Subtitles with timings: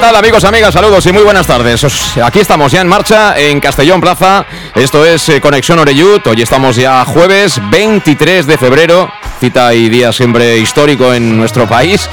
[0.00, 0.72] tal amigos, amigas?
[0.72, 2.16] Saludos y muy buenas tardes.
[2.24, 4.46] Aquí estamos ya en marcha en Castellón Plaza.
[4.74, 6.26] Esto es eh, Conexión Oreyut.
[6.26, 9.12] Hoy estamos ya jueves 23 de febrero.
[9.40, 12.08] Cita y día siempre histórico en nuestro país.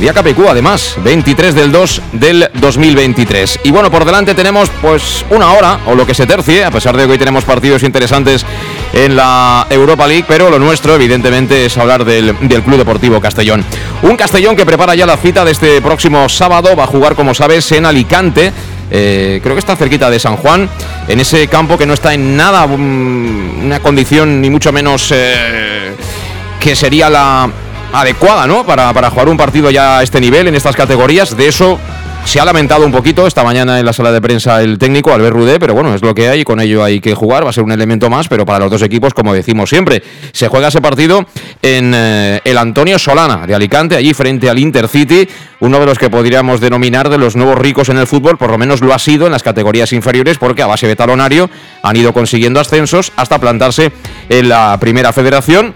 [0.00, 3.60] Día Capicú, además, 23 del 2 del 2023.
[3.62, 6.96] Y bueno, por delante tenemos pues una hora, o lo que se tercie, a pesar
[6.96, 8.44] de que hoy tenemos partidos interesantes
[8.92, 13.64] en la Europa League, pero lo nuestro, evidentemente, es hablar del, Club Deportivo Castellón.
[14.02, 17.32] Un Castellón que prepara ya la cita de este próximo sábado, va a jugar, como
[17.32, 18.52] sabes, en Alicante.
[18.90, 20.68] Eh, creo que está cerquita de San Juan,
[21.06, 25.94] en ese campo que no está en nada mm, una condición ni mucho menos eh,
[26.60, 27.50] que sería la,
[27.94, 28.66] adecuada, ¿no?
[28.66, 31.36] Para, para jugar un partido ya a este nivel, en estas categorías.
[31.36, 31.78] De eso
[32.24, 35.36] se ha lamentado un poquito esta mañana en la sala de prensa el técnico Albert
[35.36, 37.44] Rudé, pero bueno, es lo que hay con ello hay que jugar.
[37.44, 40.02] Va a ser un elemento más, pero para los dos equipos, como decimos siempre,
[40.32, 41.24] se juega ese partido
[41.62, 45.28] en eh, el Antonio Solana de Alicante, allí frente al Intercity,
[45.60, 48.58] uno de los que podríamos denominar de los nuevos ricos en el fútbol, por lo
[48.58, 51.48] menos lo ha sido en las categorías inferiores, porque a base de talonario
[51.82, 53.92] han ido consiguiendo ascensos hasta plantarse
[54.28, 55.74] en la primera federación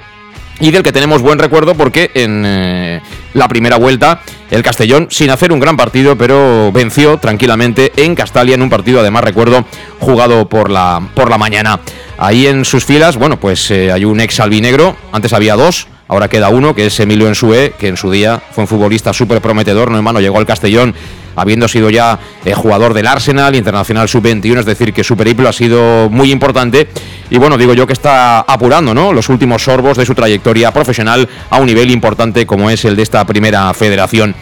[0.60, 3.00] y del que tenemos buen recuerdo porque en eh,
[3.34, 4.20] la primera vuelta
[4.50, 9.00] el Castellón, sin hacer un gran partido, pero venció tranquilamente en Castalia en un partido,
[9.00, 9.64] además recuerdo,
[9.98, 11.80] jugado por la, por la mañana.
[12.16, 16.28] Ahí en sus filas, bueno, pues eh, hay un ex albinegro, antes había dos, ahora
[16.28, 19.90] queda uno, que es Emilio Ensue, que en su día fue un futbolista súper prometedor,
[19.90, 20.94] no hermano, llegó al Castellón
[21.38, 25.52] habiendo sido ya eh, jugador del Arsenal, internacional sub-21, es decir, que su periplo ha
[25.52, 26.88] sido muy importante.
[27.30, 29.12] Y bueno, digo yo que está apurando ¿no?
[29.12, 33.02] los últimos sorbos de su trayectoria profesional a un nivel importante como es el de
[33.02, 34.34] esta primera federación.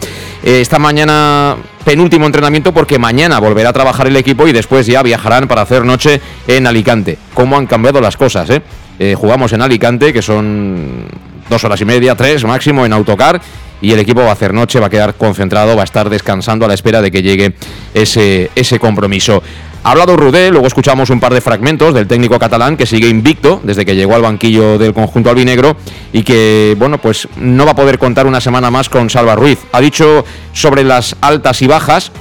[0.43, 5.03] Eh, esta mañana penúltimo entrenamiento porque mañana volverá a trabajar el equipo y después ya
[5.03, 7.17] viajarán para hacer noche en Alicante.
[7.33, 8.49] ¿Cómo han cambiado las cosas?
[8.49, 8.61] Eh?
[8.99, 11.05] eh jugamos en Alicante, que son
[11.49, 13.41] dos horas y media, tres máximo en autocar
[13.81, 16.65] y el equipo va a hacer noche, va a quedar concentrado, va a estar descansando
[16.65, 17.53] a la espera de que llegue
[17.93, 19.43] ese, ese compromiso.
[19.83, 23.61] Ha hablado Rudé, luego escuchamos un par de fragmentos del técnico catalán que sigue invicto
[23.63, 25.77] desde que llegó al banquillo del conjunto albinegro
[26.11, 29.59] y que, bueno, pues no va a poder contar una semana más con Salva Ruiz.
[29.71, 32.11] Ha dicho sobre las altas y bajas,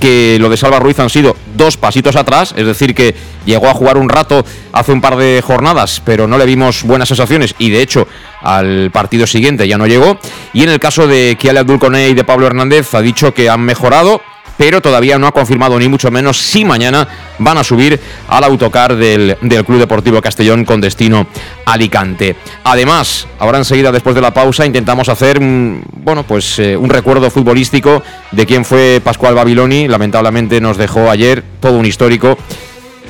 [0.00, 3.74] que lo de Salva Ruiz han sido dos pasitos atrás, es decir, que llegó a
[3.74, 7.70] jugar un rato hace un par de jornadas, pero no le vimos buenas sensaciones y
[7.70, 8.08] de hecho
[8.40, 10.18] al partido siguiente ya no llegó.
[10.52, 13.60] Y en el caso de Kiale Abdul y de Pablo Hernández ha dicho que han
[13.60, 14.20] mejorado,
[14.60, 17.98] pero todavía no ha confirmado ni mucho menos si mañana van a subir
[18.28, 19.34] al autocar del,
[19.64, 21.26] Club Deportivo Castellón con destino
[21.64, 22.36] Alicante.
[22.64, 27.30] Además, ahora enseguida, después de la pausa, intentamos hacer mm, bueno, pues, eh, un recuerdo
[27.30, 29.88] futbolístico de quién fue Pascual Babiloni.
[29.88, 32.36] Lamentablemente nos dejó ayer todo un histórico.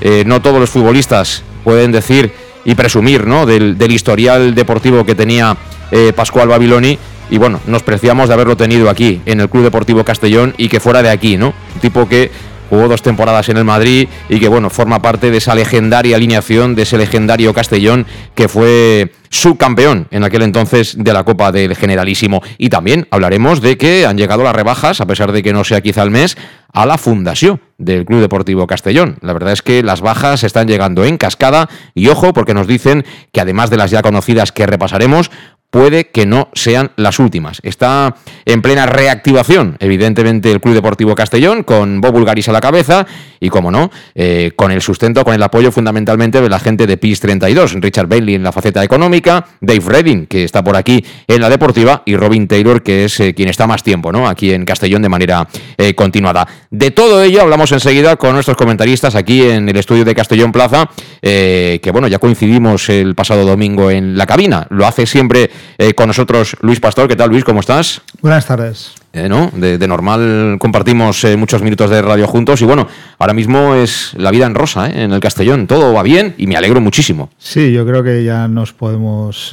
[0.00, 2.32] Eh, no todos los futbolistas pueden decir
[2.64, 3.44] y presumir ¿no?
[3.44, 5.56] del, historial deportivo que tenía
[5.90, 6.96] eh, Pascual Babiloni
[7.30, 10.80] y bueno, nos preciamos de haberlo tenido aquí, en el Club Deportivo Castellón, y que
[10.80, 11.54] fuera de aquí, ¿no?
[11.74, 12.30] Un tipo que
[12.68, 16.74] jugó dos temporadas en el Madrid y que bueno, forma parte de esa legendaria alineación,
[16.74, 22.42] de ese legendario Castellón que fue subcampeón en aquel entonces de la Copa del Generalísimo.
[22.58, 25.80] Y también hablaremos de que han llegado las rebajas, a pesar de que no sea
[25.80, 26.36] quizá el mes,
[26.72, 29.16] a la fundación del Club Deportivo Castellón.
[29.22, 33.04] La verdad es que las bajas están llegando en cascada y ojo porque nos dicen
[33.32, 35.30] que además de las ya conocidas que repasaremos,
[35.70, 37.60] puede que no sean las últimas.
[37.62, 43.06] Está en plena reactivación, evidentemente, el Club Deportivo Castellón, con Bob Bulgaris a la cabeza
[43.38, 46.96] y, como no, eh, con el sustento, con el apoyo fundamentalmente de la gente de
[46.96, 49.19] PIS 32, Richard Bailey en la faceta económica,
[49.60, 53.34] Dave Redding, que está por aquí en la deportiva, y Robin Taylor, que es eh,
[53.34, 54.28] quien está más tiempo ¿no?
[54.28, 56.46] aquí en Castellón de manera eh, continuada.
[56.70, 60.88] De todo ello hablamos enseguida con nuestros comentaristas aquí en el estudio de Castellón Plaza,
[61.20, 64.66] que bueno, ya coincidimos el pasado domingo en la cabina.
[64.70, 67.08] Lo hace siempre eh, con nosotros Luis Pastor.
[67.08, 67.44] ¿Qué tal, Luis?
[67.44, 68.02] ¿Cómo estás?
[68.20, 68.99] Buenas tardes.
[69.12, 69.50] Eh, ¿no?
[69.52, 72.86] de, normal compartimos eh, muchos minutos de radio juntos y bueno,
[73.18, 76.56] ahora mismo es la vida en rosa en el Castellón, todo va bien y me
[76.56, 77.28] alegro muchísimo.
[77.36, 79.52] Sí, yo creo que ya nos podemos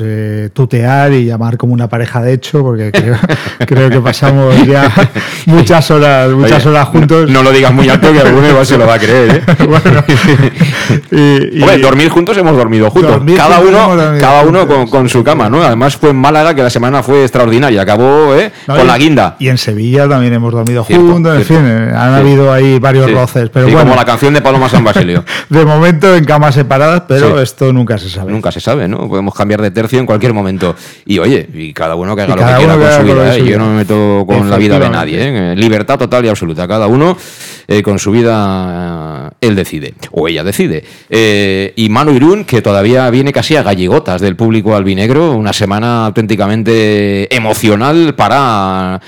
[0.53, 4.91] tutear y llamar como una pareja de hecho porque creo, que pasamos ya
[5.47, 7.27] muchas horas muchas horas juntos.
[7.27, 9.43] No lo digas muy alto que alguno igual se lo va a creer.
[9.67, 10.03] bueno,
[11.09, 15.63] y, dormir juntos hemos dormido juntos, cada uno, cada uno con, su cama, ¿no?
[15.63, 18.35] Además fue en Málaga que la semana fue extraordinaria, acabó
[18.67, 22.51] con la guinda y en Sevilla también hemos dormido juntos, en fin, eh, han habido
[22.51, 23.49] ahí varios roces.
[23.49, 25.23] Pero bueno, como la canción de Paloma San Basilio.
[25.49, 28.31] de momento en camas separadas, pero esto nunca se sabe.
[28.31, 29.07] Nunca se sabe, ¿no?
[29.07, 30.75] Podemos cambiar de tercio en cualquier momento.
[31.05, 33.35] Y oye, y cada uno que haga lo que quiera con su vida.
[33.35, 33.45] ¿eh?
[33.45, 35.51] Yo no me meto con la vida de nadie.
[35.51, 35.55] ¿eh?
[35.55, 36.67] Libertad total y absoluta.
[36.67, 37.17] Cada uno
[37.83, 39.93] con su vida, él decide.
[40.11, 40.83] O ella decide.
[41.75, 45.31] y Manu Irún, que todavía viene casi a galligotas del público albinegro.
[45.31, 49.01] Una semana auténticamente emocional para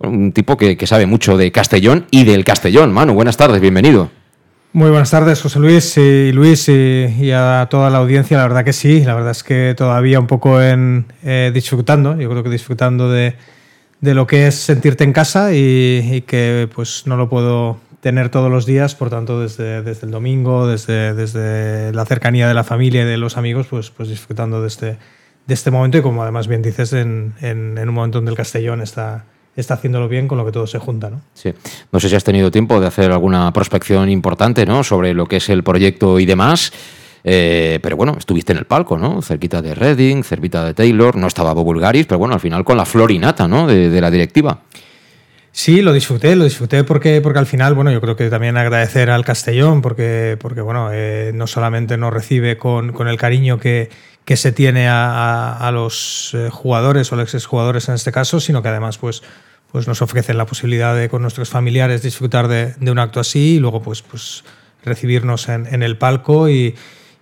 [0.00, 2.92] un tipo que, sabe mucho de Castellón y del Castellón.
[2.92, 4.10] Manu, buenas tardes, bienvenido.
[4.72, 8.36] Muy buenas tardes, José Luis y Luis y, a toda la audiencia.
[8.36, 12.28] La verdad que sí, la verdad es que todavía un poco en eh, disfrutando, yo
[12.30, 13.34] creo que disfrutando de,
[14.02, 18.66] lo que es sentirte en casa y, que pues no lo puedo tener todos los
[18.66, 23.06] días, por tanto desde, desde el domingo, desde, desde la cercanía de la familia y
[23.06, 24.98] de los amigos, pues, pues disfrutando de este,
[25.46, 28.36] de este momento y como además bien dices, en, en, en un momento donde el
[28.36, 29.24] Castellón está
[29.60, 31.10] está haciéndolo bien con lo que todo se junta.
[31.10, 31.20] ¿no?
[31.34, 31.52] Sí.
[31.92, 34.84] No sé si has tenido tiempo de hacer alguna prospección importante ¿no?
[34.84, 36.72] sobre lo que es el proyecto y demás.
[37.24, 39.20] Eh, pero bueno, estuviste en el palco, ¿no?
[39.20, 42.76] Cerquita de Reading, cerquita de Taylor, no estaba Bob Bulgaris, pero bueno, al final con
[42.76, 43.66] la florinata, ¿no?
[43.66, 44.62] De, la directiva.
[45.50, 49.10] Sí, lo disfruté, lo disfruté porque, porque al final, bueno, yo creo que también agradecer
[49.10, 53.90] al Castellón, porque, porque bueno, eh, no solamente nos recibe con, con el cariño que,
[54.28, 58.62] que se tiene a, a, los eh, jugadores o los exjugadores en este caso, sino
[58.62, 59.22] que además, pues,
[59.72, 63.58] pues nos ofrecen la posibilidad de con nuestros familiares disfrutar de, un acto así y
[63.58, 64.44] luego pues, pues
[64.84, 66.74] recibirnos en, el palco y,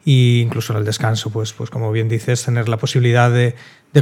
[0.05, 3.55] incluso en el descanso, pues, pues como bien dices, tener la posibilidad de,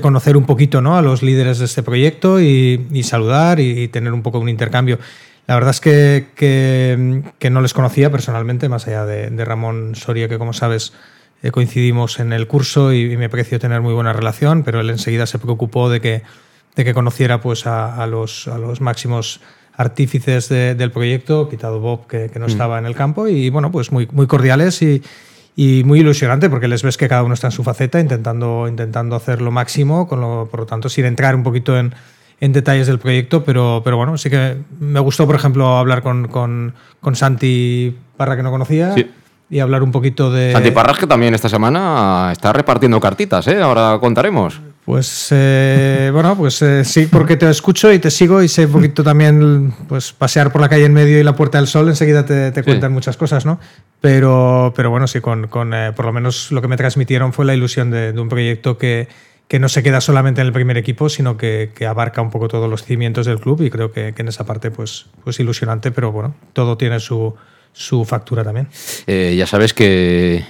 [0.02, 0.98] conocer un poquito ¿no?
[0.98, 4.98] a los líderes de este proyecto y, saludar y, tener un poco un intercambio.
[5.46, 10.36] La verdad es que, que, no les conocía personalmente, más allá de, Ramón Soria, que
[10.36, 10.92] como sabes
[11.42, 15.26] eh, coincidimos en el curso y me pareció tener muy buena relación, pero él enseguida
[15.26, 16.22] se preocupó de que
[16.76, 19.40] de que conociera pues, a, los, a los máximos
[19.76, 22.50] artífices del proyecto, quitado Bob, que, no mm.
[22.50, 25.02] estaba en el campo, y bueno, pues muy, muy cordiales y,
[25.56, 29.16] y, muy ilusionante, porque les ves que cada uno está en su faceta, intentando, intentando
[29.16, 31.94] hacer lo máximo, con lo, por lo tanto, sin entrar un poquito en,
[32.40, 36.28] en detalles del proyecto, pero, pero bueno, sí que me gustó, por ejemplo, hablar con,
[36.28, 38.94] con, con Santi Parra, que no conocía.
[39.50, 40.52] Y hablar un poquito de.
[40.52, 43.60] Santi Parras, que también esta semana está repartiendo cartitas, ¿eh?
[43.60, 44.60] Ahora contaremos.
[44.84, 48.72] Pues eh, bueno, pues eh, sí, porque te escucho y te sigo y sé un
[48.72, 52.26] poquito también, pues pasear por la calle en medio y la Puerta del Sol, enseguida
[52.26, 53.58] te, cuentan muchas cosas, ¿no?
[54.02, 57.46] Pero, pero bueno, sí, con, con eh, por lo menos lo que me transmitieron fue
[57.46, 59.08] la ilusión de, un proyecto que,
[59.48, 62.48] que, no se queda solamente en el primer equipo, sino que, que, abarca un poco
[62.48, 66.12] todos los cimientos del club y creo que, en esa parte pues, pues ilusionante, pero
[66.12, 67.34] bueno, todo tiene su,
[67.72, 68.68] su factura también.
[69.06, 70.44] ya sabes que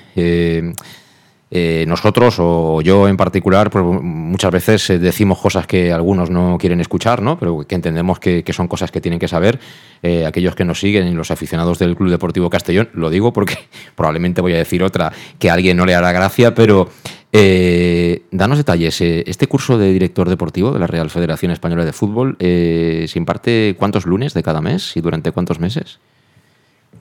[1.51, 6.57] eh, nosotros o yo en particular, pues muchas veces eh, decimos cosas que algunos no
[6.59, 7.39] quieren escuchar, ¿no?
[7.39, 9.61] pero que entendemos que, son cosas que tienen que saber
[10.03, 12.89] eh, aquellos que nos siguen y los aficionados del Club Deportivo Castellón.
[12.95, 13.57] Lo digo porque
[13.95, 16.89] probablemente voy a decir otra que a alguien no le hará gracia, pero
[17.33, 19.01] danos detalles.
[19.01, 24.07] este curso de director deportivo de la Real Federación Española de Fútbol se imparte cuántos
[24.07, 25.99] lunes de cada mes y durante cuántos meses?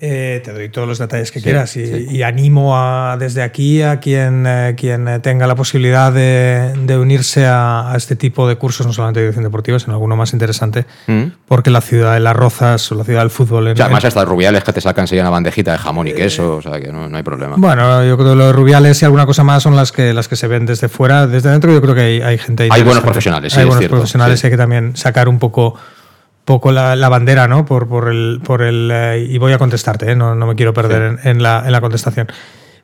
[0.06, 4.44] Eh, te doy todos los detalles que quieras y, animo a, desde aquí a quien,
[4.46, 9.28] eh, quien tenga la posibilidad de, unirse a, este tipo de cursos, no solamente de
[9.28, 11.24] dirección deportiva, sino alguno más interesante, mm.
[11.48, 13.70] porque la ciudad de las Rozas o la ciudad del fútbol...
[13.70, 16.82] En, además hasta Rubiales que te sacan una bandejita de jamón y queso, o sea
[16.82, 17.56] que no, hay problema.
[17.58, 20.36] Bueno, yo creo que los Rubiales y alguna cosa más son las que, las que
[20.36, 21.28] se ven desde fuera.
[21.28, 22.68] Desde dentro yo creo que hay, gente...
[22.70, 25.76] Hay buenos profesionales, Hay buenos profesionales, hay que también sacar un poco
[26.46, 27.66] poco la, bandera, ¿no?
[27.66, 30.16] Por, por el, por el eh, y voy a contestarte, ¿eh?
[30.16, 32.28] no, no, me quiero perder en, la, en, la, contestación.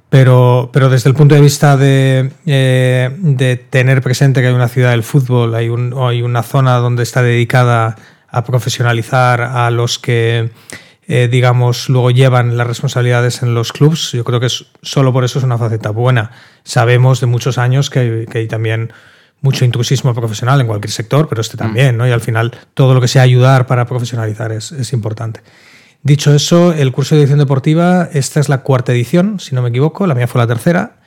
[0.09, 4.69] Pero, pero desde el punto de vista de, eh, de, tener presente que hay una
[4.69, 7.95] ciudad del fútbol, hay, un, hay una zona donde está dedicada
[8.29, 10.51] a profesionalizar a los que,
[11.07, 15.39] digamos, luego llevan las responsabilidades en los clubs, yo creo que es, solo por eso
[15.39, 16.31] es una faceta buena.
[16.63, 18.93] Sabemos de muchos años que, que hay también
[19.41, 22.07] mucho intrusismo profesional en cualquier sector, pero este también, ¿no?
[22.07, 25.41] Y al final todo lo que sea ayudar para profesionalizar es, es importante.
[26.01, 29.69] Dicho eso, el curso de edición deportiva, esta es la cuarta edición, si no me
[29.69, 30.99] equivoco, la mía fue la tercera.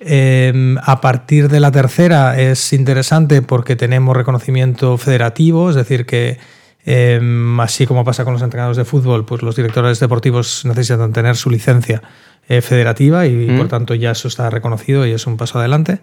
[0.00, 6.38] Em, a partir de la tercera es interesante porque tenemos reconocimiento federativo, es decir, que
[6.84, 11.36] em, así como pasa con los entrenadores de fútbol, pues los directores deportivos necesitan tener
[11.36, 12.02] su licencia
[12.48, 13.68] eh, federativa y, por mm.
[13.68, 15.98] tanto ya eso está reconocido y es un paso adelante.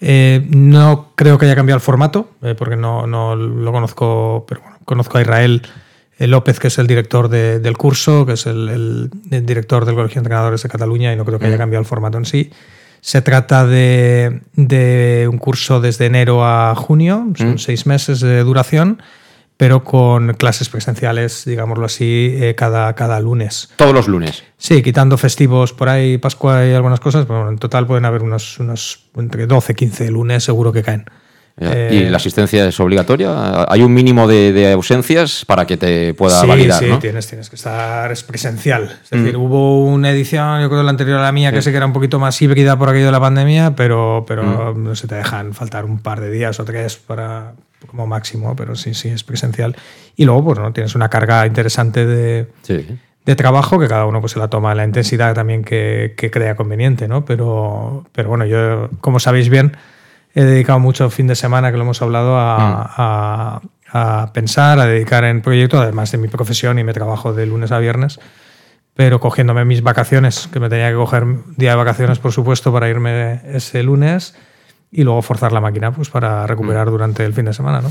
[0.00, 4.60] Eh, no creo que haya cambiado el formato, eh, porque no, no, lo conozco, pero
[4.62, 5.62] bueno, conozco a Israel
[6.18, 10.20] eh, López, que es el director del curso, que es el, director del Colegio de
[10.20, 11.58] Entrenadores de Cataluña, y no creo que haya mm.
[11.58, 12.50] cambiado el formato en sí.
[13.00, 17.58] Se trata de, de un curso desde enero a junio, son mm.
[17.58, 19.02] seis meses de duración
[19.56, 23.70] pero con clases presenciales, digámoslo así, eh, cada, cada lunes.
[23.76, 24.42] Todos los lunes.
[24.58, 28.58] Sí, quitando festivos por ahí, Pascua y algunas cosas, pero en total pueden haber unos,
[28.58, 31.04] unos entre 12, 15 lunes seguro que caen.
[31.56, 33.64] ¿Y eh, la asistencia es obligatoria?
[33.68, 36.82] ¿Hay un mínimo de, ausencias para que te pueda validar?
[36.82, 38.98] Sí, tienes, tienes que estar, es presencial.
[39.04, 39.40] Es decir, mm.
[39.40, 41.92] hubo una edición, yo creo la anterior a la mía, que sé que era un
[41.92, 44.82] poquito más híbrida por aquello de la pandemia, pero, pero mm.
[44.82, 47.52] no se te dejan faltar un par de días o tres para,
[47.86, 49.76] como máximo, pero sí, sí, es presencial.
[50.16, 50.72] Y luego, pues, ¿no?
[50.72, 52.48] tienes una carga interesante de,
[53.24, 56.56] de trabajo que cada uno pues, se la toma la intensidad también que, que, crea
[56.56, 57.24] conveniente, ¿no?
[57.24, 59.76] Pero, pero bueno, yo, como sabéis bien,
[60.34, 63.92] he dedicado mucho fin de semana, que lo hemos hablado, a, mm.
[63.92, 67.46] a, a pensar, a dedicar en proyectos, además de mi profesión y mi trabajo de
[67.46, 68.20] lunes a viernes
[68.94, 71.24] pero cogiéndome mis vacaciones, que me tenía que coger
[71.56, 74.36] día de vacaciones, por supuesto, para irme ese lunes
[74.90, 76.90] y luego forzar la máquina pues, para recuperar mm.
[76.90, 77.80] durante el fin de semana.
[77.80, 77.90] ¿no?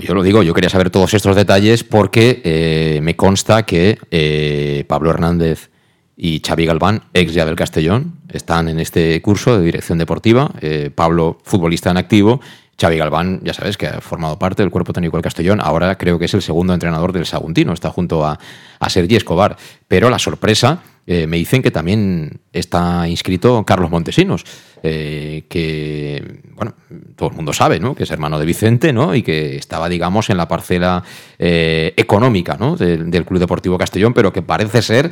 [0.00, 4.84] yo lo digo, yo quería saber todos estos detalles porque eh, me consta que eh,
[4.86, 5.70] Pablo Hernández
[6.16, 10.50] y Xavi Galván, ex ya del Castellón, están en este curso de dirección deportiva.
[10.60, 12.40] Eh, Pablo, futbolista en activo,
[12.80, 16.18] Xavi Galván, ya sabes, que ha formado parte del cuerpo técnico del Castellón, ahora creo
[16.18, 18.38] que es el segundo entrenador del Saguntino, está junto a,
[18.80, 19.56] a Sergi Escobar.
[19.86, 24.44] Pero la sorpresa, eh, me dicen que también está inscrito Carlos Montesinos.
[24.80, 26.74] Eh, que, bueno,
[27.16, 27.96] todo el mundo sabe, ¿no?
[27.96, 29.14] Que es hermano de Vicente, ¿no?
[29.14, 31.02] Y que estaba, digamos, en la parcela
[31.38, 32.76] eh, económica, ¿no?
[32.76, 35.10] del Club Deportivo Castellón, pero que parece ser,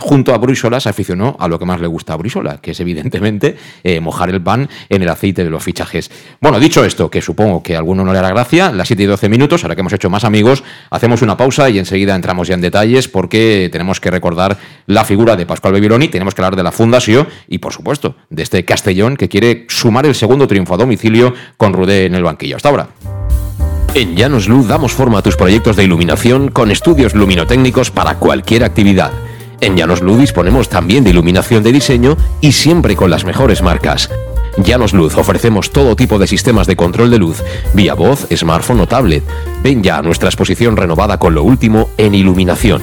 [0.00, 2.80] junto a Bruisola, se aficionó a lo que más le gusta a Bruisola, que es
[2.80, 3.56] evidentemente
[4.00, 6.10] mojar el pan en el aceite de los fichajes.
[6.40, 9.06] Bueno, dicho esto, que supongo que a alguno no le hará gracia, las 7 y
[9.06, 12.54] 12 minutos, ahora que hemos hecho más amigos, hacemos una pausa y enseguida entramos ya
[12.54, 16.62] en detalles porque tenemos que recordar la figura de Pascual Bebiloni, tenemos que hablar de
[16.62, 20.76] la fundación y, por supuesto, de este Castellón que quiere sumar el segundo triunfo a
[20.76, 22.56] domicilio con Rudé en el banquillo.
[22.56, 22.88] Hasta ahora.
[23.94, 28.64] En Llanos Luz damos forma a tus proyectos de iluminación con estudios luminotécnicos para cualquier
[28.64, 29.12] actividad.
[29.60, 34.10] En Llanos Luz disponemos también de iluminación de diseño y siempre con las mejores marcas.
[34.58, 38.86] Llanos Luz ofrecemos todo tipo de sistemas de control de luz, vía voz, smartphone o
[38.86, 39.24] tablet.
[39.62, 42.82] Ven ya a nuestra exposición renovada con lo último en iluminación.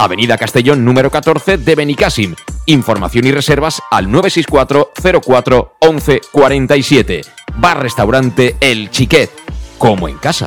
[0.00, 2.34] Avenida Castellón número 14 de Benicàssim.
[2.64, 4.92] Información y reservas al 964
[5.22, 7.20] 04 11 47.
[7.56, 9.30] Bar-restaurante El Chiquet,
[9.76, 10.46] como en casa.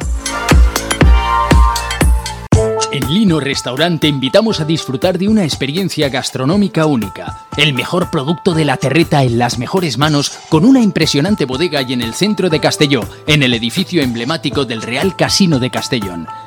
[2.94, 7.48] En Lino Restaurant te invitamos a disfrutar de una experiencia gastronómica única.
[7.58, 11.94] El mejor producto de la terreta en las mejores manos, con una impresionante bodega y
[11.94, 16.28] en el centro de Castelló, en el edificio emblemático del Real Casino de Castellón.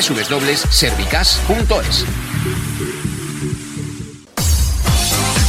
[0.00, 2.65] www.servicas.es.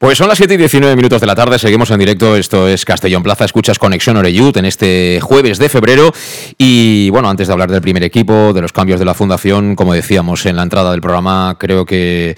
[0.00, 2.84] Pues son las 7 y 19 minutos de la tarde, seguimos en directo, esto es
[2.84, 6.12] Castellón Plaza, escuchas Conexión Oreyud en este jueves de febrero
[6.56, 9.94] y bueno, antes de hablar del primer equipo, de los cambios de la fundación, como
[9.94, 12.36] decíamos en la entrada del programa, creo que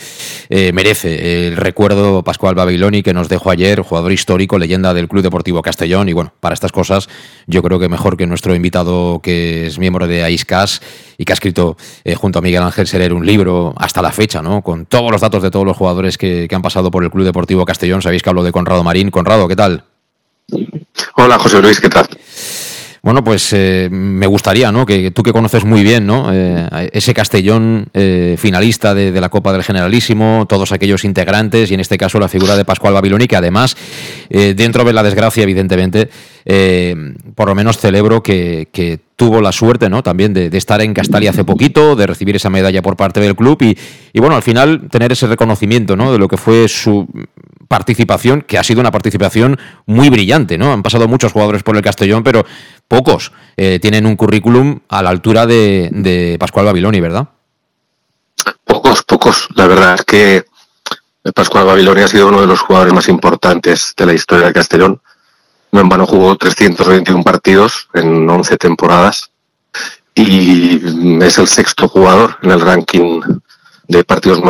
[0.49, 5.23] eh, merece el recuerdo Pascual Babiloni que nos dejó ayer, jugador histórico, leyenda del Club
[5.23, 7.11] Deportivo Castellón y bueno, para estas cosas
[7.47, 10.81] yo creo que mejor que nuestro invitado que es miembro de AISCAS
[11.19, 14.41] y que ha escrito eh, junto a Miguel Ángel Serer un libro hasta la fecha,
[14.41, 14.63] ¿no?
[14.63, 17.27] Con todos los datos de todos los jugadores que, que han pasado por el Club
[17.27, 18.03] Deportivo Castellón.
[18.03, 19.11] Sabéis que hablo de Conrado Marín.
[19.11, 19.85] Conrado, ¿qué tal?
[21.17, 22.09] Hola, José Luis, ¿qué tal?
[23.03, 24.85] Bueno, pues eh, me gustaría, ¿no?
[24.85, 26.31] Que tú que conoces muy bien, ¿no?
[26.33, 31.75] Eh, ese Castellón eh, finalista de, de, la Copa del Generalísimo, todos aquellos integrantes y
[31.75, 33.75] en este caso la figura de Pascual Babiloni, que además,
[34.29, 36.11] eh, dentro de la desgracia, evidentemente,
[37.35, 40.03] por lo menos celebro que, que tuvo la suerte, ¿no?
[40.03, 43.61] También de, estar en Castalia hace poquito, de recibir esa medalla por parte del club
[43.61, 43.77] y,
[44.15, 46.11] y bueno, al final tener ese reconocimiento, ¿no?
[46.11, 47.07] De lo que fue su
[47.69, 50.73] participación, que ha sido una participación muy brillante, ¿no?
[50.73, 52.47] Han pasado muchos jugadores por el Castellón, pero
[52.89, 57.29] pocos eh, tienen un currículum a la altura de, de, Pascual Babiloni, ¿verdad?
[58.65, 59.49] Pocos, pocos.
[59.55, 60.45] La verdad es que
[61.35, 65.03] Pascual Babiloni ha sido uno de los jugadores más importantes de la historia del Castellón.
[65.73, 69.31] No en vano jugó 321 partidos en 11 temporadas
[70.15, 73.21] y es el sexto jugador en el ranking
[73.89, 74.43] de partidos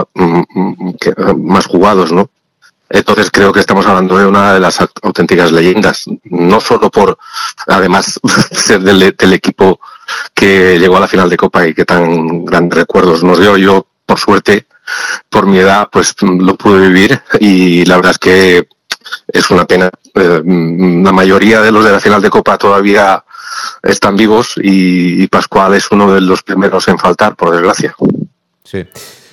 [1.36, 2.30] más jugados, ¿no?
[2.90, 7.16] Entonces creo que estamos hablando de una de las auténticas leyendas, no solo por,
[7.68, 8.18] además,
[8.50, 9.80] ser del, equipo
[10.34, 13.56] que llegó a la final de Copa y que tan grandes recuerdos nos dio.
[13.56, 14.66] Yo, por suerte,
[15.28, 18.68] por mi edad, pues lo pude vivir y la verdad es que
[19.28, 19.90] es una pena.
[20.14, 23.24] Eh, la mayoría de los de la final de Copa todavía
[23.82, 27.94] están vivos y, y Pascual es uno de los primeros en faltar, por desgracia.
[28.64, 28.86] Sí.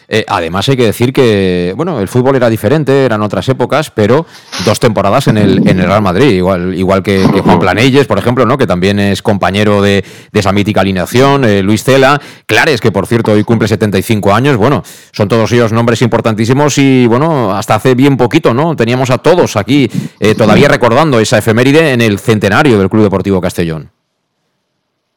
[0.10, 4.26] Eh, además hay que decir que, bueno, el fútbol era diferente, eran otras épocas, pero
[4.64, 8.46] dos temporadas en el, en el Real Madrid, igual, igual que, Juan Planelles, por ejemplo,
[8.46, 8.58] ¿no?
[8.58, 13.34] que también es compañero de, esa mítica alineación, eh, Luis Cela, Clares, que por cierto
[13.34, 18.16] hoy cumple 75 años, bueno, son todos ellos nombres importantísimos y bueno, hasta hace bien
[18.16, 18.76] poquito, ¿no?
[18.76, 19.90] Teníamos a todos aquí
[20.20, 23.92] eh, todavía recordando esa efeméride en el centenario del Club Deportivo Castellón.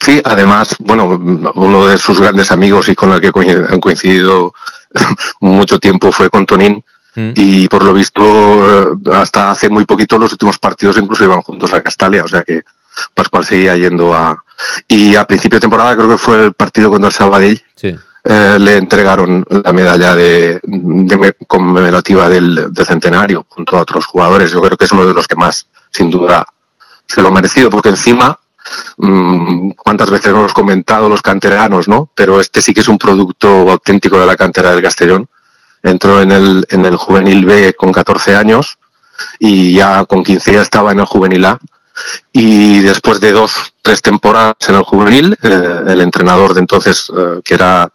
[0.00, 1.20] Sí, además, bueno,
[1.55, 3.31] uno de sus grandes amigos y con el que
[3.68, 4.55] han coincidido
[5.40, 7.33] mucho tiempo fue con Tonín mm.
[7.37, 11.72] y por lo visto eh, hasta hace muy poquito los últimos partidos incluso iban juntos
[11.72, 12.62] a Castalia, o sea que
[13.14, 14.42] Pascual seguía yendo a...
[14.87, 18.76] Y a principio de temporada creo que fue el partido contra el Sabadell, eh, le
[18.76, 20.61] entregaron la medalla de,
[21.46, 24.53] conmemorativa del, centenario junto a otros jugadores.
[24.53, 26.46] Yo creo que es uno de los que más, sin duda,
[27.07, 28.38] se lo ha merecido, porque encima
[29.77, 32.11] cuántas veces hemos comentado los canteranos, ¿no?
[32.15, 35.29] Pero este sí que es un producto auténtico de la cantera del Castellón.
[35.83, 38.79] Entró en el, en el juvenil B con 14 años
[39.39, 41.59] y ya con 15 ya estaba en el juvenil A.
[42.33, 47.41] Y después de dos, tres temporadas en el juvenil, eh, el entrenador de entonces, eh,
[47.45, 47.91] que era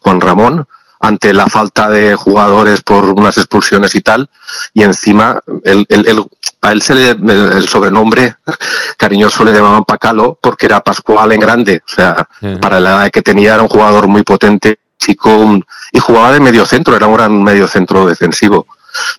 [0.00, 0.66] Juan Ramón,
[1.04, 4.30] ante la falta de jugadores por unas expulsiones y tal,
[4.72, 6.24] y encima el, el,
[6.62, 8.36] a él se le el sobrenombre
[8.96, 12.28] cariñoso le llamaban Pacalo porque era Pascual en grande, o sea,
[12.60, 15.60] para la edad que tenía era un jugador muy potente, chico,
[15.92, 18.66] y jugaba de medio centro, era un gran medio centro defensivo.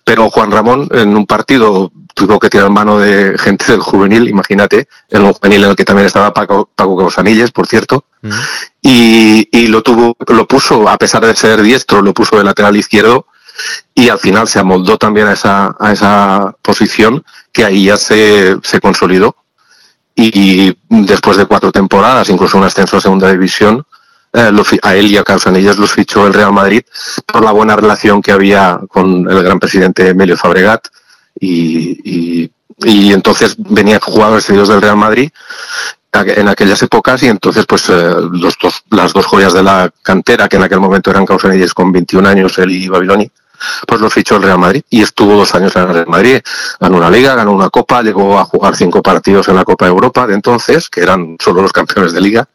[0.04, 4.88] Pero Juan Ramón en un partido tuvo que tirar mano de gente del juvenil, imagínate,
[5.10, 8.06] en un juvenil en el que también estaba Paco, Paco Causanilles, por cierto,
[8.80, 12.76] y, y, lo tuvo, lo puso, a pesar de ser diestro, lo puso de lateral
[12.76, 13.26] izquierdo
[13.94, 18.56] y al final se amoldó también a esa, a esa posición que ahí ya se,
[18.62, 19.36] se consolidó.
[20.18, 23.84] Y después de cuatro temporadas, incluso un ascenso a segunda división,
[24.32, 24.50] eh,
[24.82, 26.82] a él y a Causanillas los fichó el Real Madrid
[27.24, 30.88] por la buena relación que había con el gran presidente Emilio Fabregat
[31.38, 32.50] y,
[32.84, 35.30] y, entonces venían jugadores seguidos del Real Madrid
[36.12, 40.48] en aquellas épocas y entonces pues eh, los dos, las dos joyas de la cantera
[40.48, 43.30] que en aquel momento eran Causanillas con 21 años, él y Babiloni,
[43.86, 46.40] pues los fichó el Real Madrid y estuvo dos años en el Real Madrid.
[46.80, 49.90] Ganó una liga, ganó una copa, llegó a jugar cinco partidos en la Copa de
[49.90, 52.48] Europa de entonces, que eran solo los campeones de liga.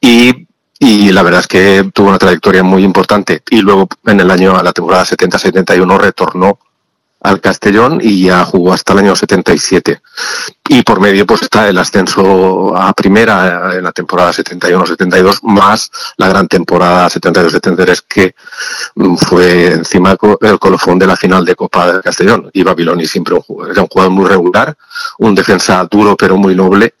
[0.00, 0.41] Y
[0.84, 4.56] y la verdad es que tuvo una trayectoria muy importante y luego en el año,
[4.56, 6.58] a la temporada 70-71 retornó
[7.20, 10.02] al Castellón y ya jugó hasta el año 77.
[10.68, 16.26] Y por medio pues está el ascenso a primera en la temporada 71-72 más la
[16.26, 18.34] gran temporada 72-73 que
[18.96, 22.50] mm, fue encima el colofón de la final de Copa del Castellón.
[22.52, 23.36] Y Babiloni siempre
[23.70, 24.76] era un jugador muy regular,
[25.18, 26.94] un defensa duro pero muy noble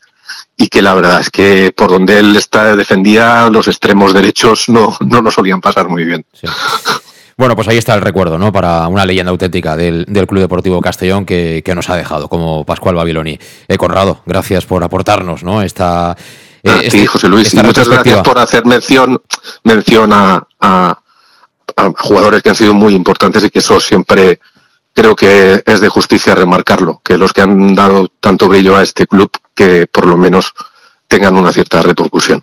[0.56, 4.96] y que la verdad es que por donde él está defendía los extremos derechos no,
[5.00, 6.24] no nos solían pasar muy bien.
[7.36, 8.52] Bueno, pues ahí está el recuerdo, ¿no?
[8.52, 13.38] Para una leyenda auténtica del, Club Deportivo Castellón que, nos ha dejado, como Pascual Babiloni.
[13.68, 15.62] Eh, Conrado, gracias por aportarnos, ¿no?
[15.62, 16.16] Esta.
[16.62, 19.20] Eh, sí, este, José Luis, y muchas gracias por hacer mención,
[19.64, 20.98] mención a, a,
[21.98, 24.38] jugadores que han sido muy importantes y que eso siempre
[24.92, 29.06] creo que es de justicia remarcarlo, que los que han dado tanto brillo a este
[29.06, 30.52] club, que por lo menos
[31.08, 32.42] tengan una cierta repercusión.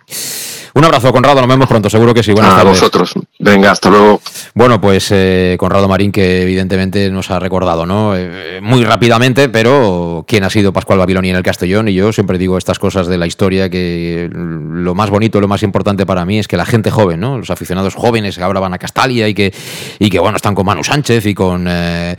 [0.74, 2.32] Un abrazo, Conrado, nos vemos pronto, seguro que sí.
[2.32, 3.12] Buenas a vosotros.
[3.38, 4.20] Venga, hasta luego.
[4.54, 8.14] Bueno, pues eh, Conrado Marín, que evidentemente nos ha recordado, ¿no?
[8.16, 11.88] Eh, muy rápidamente, pero quién ha sido Pascual Babiloni en el Castellón.
[11.88, 15.62] Y yo siempre digo estas cosas de la historia, que lo más bonito, lo más
[15.62, 17.38] importante para mí es que la gente joven, ¿no?
[17.38, 19.52] Los aficionados jóvenes que ahora van a Castalia y que,
[19.98, 22.16] y que bueno, están con Manu Sánchez y con eh,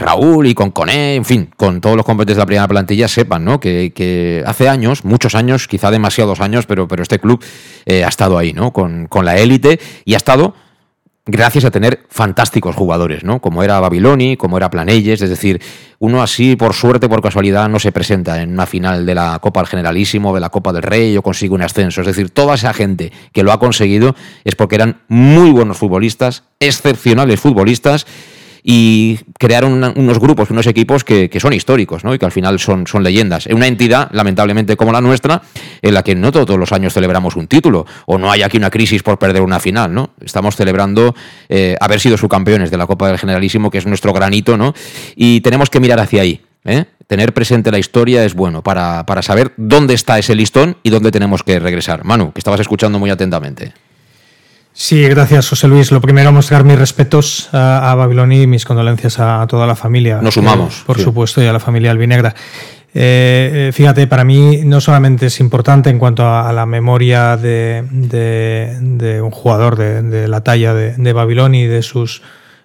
[0.00, 3.44] Raúl y con Coné, en fin, con todos los competentes de la primera plantilla, sepan,
[3.44, 3.60] ¿no?
[3.60, 7.42] Que, que hace años, muchos años, quizá demasiados años, pero, pero este club
[7.86, 8.72] eh, ha estado ahí, ¿no?
[8.72, 10.54] Con, la élite y ha estado
[11.26, 13.40] gracias a tener fantásticos jugadores, ¿no?
[13.40, 15.60] Como era Babiloni, como era Planelles, es decir,
[15.98, 19.60] uno así, por suerte, por casualidad, no se presenta en una final de la Copa
[19.60, 22.00] del Generalísimo, de la Copa del Rey, o consigue un ascenso.
[22.00, 24.14] Es decir, toda esa gente que lo ha conseguido
[24.44, 28.06] es porque eran muy buenos futbolistas, excepcionales futbolistas,
[28.62, 32.14] y crearon unos grupos, unos equipos que, son históricos ¿no?
[32.14, 33.46] y que al final son, son leyendas.
[33.46, 35.42] En una entidad, lamentablemente como la nuestra,
[35.82, 38.70] en la que no todos los años celebramos un título o no hay aquí una
[38.70, 39.92] crisis por perder una final.
[39.92, 40.10] ¿no?
[40.20, 41.14] Estamos celebrando
[41.48, 44.74] eh, haber sido subcampeones de la Copa del Generalísimo, que es nuestro granito, ¿no?
[45.16, 46.40] y tenemos que mirar hacia ahí.
[46.64, 46.84] ¿eh?
[47.06, 51.10] Tener presente la historia es bueno para, para saber dónde está ese listón y dónde
[51.10, 52.04] tenemos que regresar.
[52.04, 53.72] Manu, que estabas escuchando muy atentamente.
[54.80, 55.90] Sí, gracias, José Luis.
[55.90, 60.20] Lo primero, mostrar mis respetos a, a Babiloni y mis condolencias a, toda la familia.
[60.22, 60.84] Nos sumamos.
[60.86, 62.32] por supuesto, y a la familia albinegra.
[62.94, 67.82] Eh, eh, fíjate, para mí no solamente es importante en cuanto a, la memoria de,
[69.20, 72.22] un jugador de, la talla de, Babiloni y de sus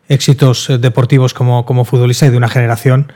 [0.08, 3.12] éxitos deportivos como, como futbolista y de una generación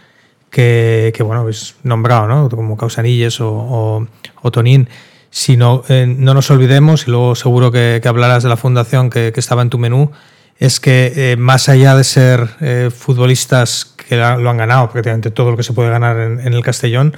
[0.50, 2.50] que, bueno, es nombrado, ¿no?
[2.50, 4.08] Como Causanilles o,
[4.42, 4.90] o Tonín
[5.38, 9.62] sino eh, no nos olvidemos, y luego seguro que, hablarás de la fundación que, estaba
[9.62, 10.12] en tu menú,
[10.58, 15.52] es que eh, más allá de ser eh, futbolistas que lo han ganado prácticamente todo
[15.52, 17.16] lo que se puede ganar en, el Castellón,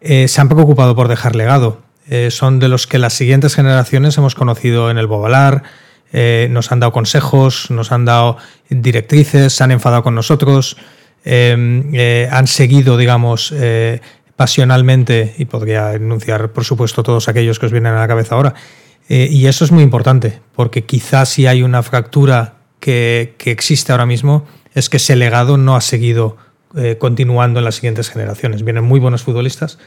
[0.00, 1.82] se han preocupado por dejar legado.
[2.30, 5.62] son de los que las siguientes generaciones hemos conocido en el Bobalar,
[6.50, 8.38] nos han dado consejos, nos han dado
[8.70, 10.76] directrices, se han enfadado con nosotros,
[11.24, 13.54] han seguido, digamos,
[14.36, 18.54] pasionalmente, y podría enunciar, por supuesto, todos aquellos que os vienen a la cabeza ahora.
[19.08, 24.06] Eh, y eso es muy importante, porque quizás si hay una fractura que, existe ahora
[24.06, 26.36] mismo, es que ese legado no ha seguido
[26.76, 28.64] eh, continuando en las siguientes generaciones.
[28.64, 29.78] Vienen muy buenos futbolistas,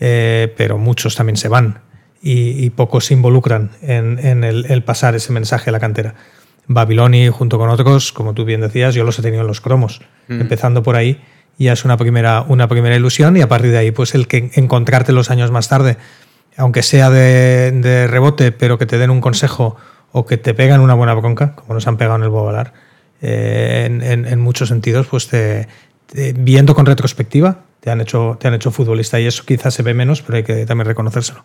[0.00, 1.80] eh, pero muchos también se van
[2.20, 6.14] y, pocos se involucran en, el, pasar ese mensaje a la cantera.
[6.66, 10.02] Babiloni, junto con otros, como tú bien decías, yo los he tenido en los cromos,
[10.26, 10.40] mm.
[10.40, 11.20] empezando por ahí
[11.58, 14.50] ya es una primera, una primera ilusión y a partir de ahí, pues el que
[14.54, 15.96] encontrarte los años más tarde,
[16.56, 19.76] aunque sea de, rebote, pero que te den un consejo
[20.12, 22.72] o que te pegan una buena bronca, como nos han pegado en el Bobalar,
[23.20, 25.68] eh, en, muchos sentidos, pues te,
[26.36, 29.94] viendo con retrospectiva, te han, hecho, te han hecho futbolista y eso quizás se ve
[29.94, 31.44] menos, pero hay que también reconocérselo.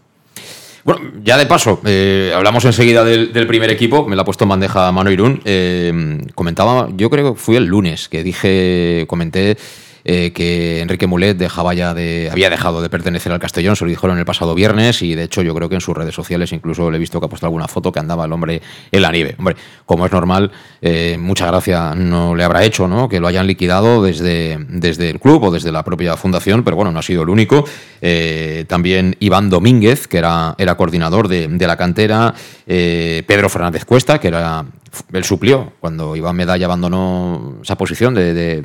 [0.84, 4.50] Bueno, ya de paso, eh, hablamos enseguida del, primer equipo, me la ha puesto en
[4.50, 5.42] bandeja Mano Irún.
[5.46, 9.58] Eh, comentaba, yo creo que fue el lunes que dije, comenté
[10.06, 13.90] eh, que Enrique Mulet dejaba ya de, había dejado de pertenecer al Castellón, se lo
[13.90, 16.92] dijeron el pasado viernes y de hecho yo creo que en sus redes sociales incluso
[16.92, 18.62] le he visto que ha puesto alguna foto que andaba el hombre
[18.92, 19.36] en la nieve.
[19.38, 23.08] Hombre, como es normal, eh, mucha gracia no le habrá hecho, ¿no?
[23.08, 26.92] Que lo hayan liquidado desde, desde el club o desde la propia fundación, pero bueno,
[26.92, 27.64] no ha sido el único.
[28.02, 32.34] Eh, también Iván Domínguez, que era, era coordinador de, la cantera,
[32.66, 34.66] Pedro Fernández Cuesta, que era
[35.12, 38.64] él suplió cuando Iván Medalla abandonó esa posición de,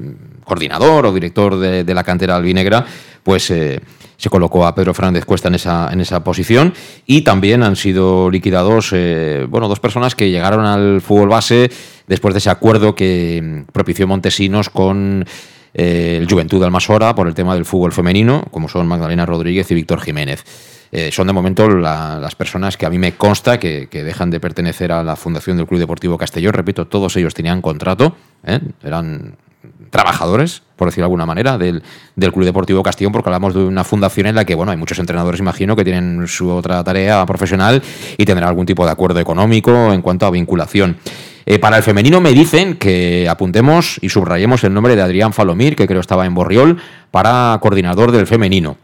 [0.48, 2.84] coordinador o director de, la cantera albinegra,
[3.22, 3.80] pues eh,
[4.16, 6.74] se colocó a Pedro Fernández Cuesta en esa, en esa posición
[7.06, 11.70] y también han sido liquidados eh, bueno, dos personas que llegaron al fútbol base
[12.08, 15.24] después de ese acuerdo que propició Montesinos con
[15.74, 19.74] eh, el Juventud Almasora por el tema del fútbol femenino, como son Magdalena Rodríguez y
[19.74, 20.44] Víctor Jiménez.
[20.90, 24.92] Eh, son de momento las personas que a mí me consta que, dejan de pertenecer
[24.92, 26.52] a la fundación del Club Deportivo Castellón.
[26.52, 28.60] Repito, todos ellos tenían contrato, ¿eh?
[28.82, 29.36] eran
[29.90, 31.82] trabajadores, por decirlo de alguna manera, del,
[32.16, 35.40] Club Deportivo Castellón, porque hablamos de una fundación en la que, bueno, hay muchos entrenadores,
[35.40, 37.82] imagino, que tienen su otra tarea profesional
[38.16, 40.96] y tendrán algún tipo de acuerdo económico en cuanto a vinculación.
[41.46, 45.76] Eh, para el femenino me dicen que apuntemos y subrayemos el nombre de Adrián Falomir,
[45.76, 46.78] que creo estaba en Borriol,
[47.10, 48.76] para coordinador del femenino.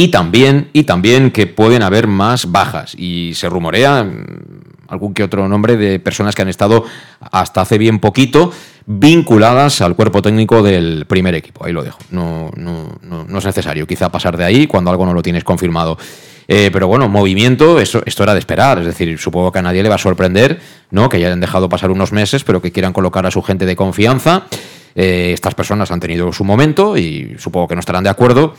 [0.00, 2.94] Y también, y también que pueden haber más bajas.
[2.96, 6.84] Y se rumorea mm, algún que otro nombre de personas que han estado
[7.18, 8.52] hasta hace bien poquito
[8.86, 11.64] vinculadas al cuerpo técnico del primer equipo.
[11.64, 11.98] Ahí lo dejo.
[12.12, 15.98] No, no, no, es necesario quizá pasar de ahí cuando algo no lo tienes confirmado.
[16.46, 18.78] Eh, pero bueno, movimiento, esto, esto era de esperar.
[18.78, 20.60] Es decir, supongo que a nadie le va a sorprender
[20.92, 21.08] ¿no?
[21.08, 23.74] que ya hayan dejado pasar unos meses, pero que quieran colocar a su gente de
[23.74, 24.44] confianza.
[24.94, 28.54] Eh, estas personas han tenido su momento y supongo que no estarán de acuerdo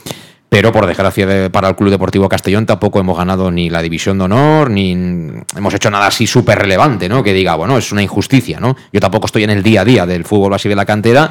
[0.50, 4.24] pero por desgracia para el Club Deportivo Castellón tampoco hemos ganado ni la división de
[4.24, 4.90] honor, ni
[5.56, 7.22] hemos hecho nada así súper relevante, ¿no?
[7.22, 8.76] Que diga, bueno, es una injusticia, ¿no?
[8.92, 11.30] Yo tampoco estoy en el día a día del fútbol así de la cantera,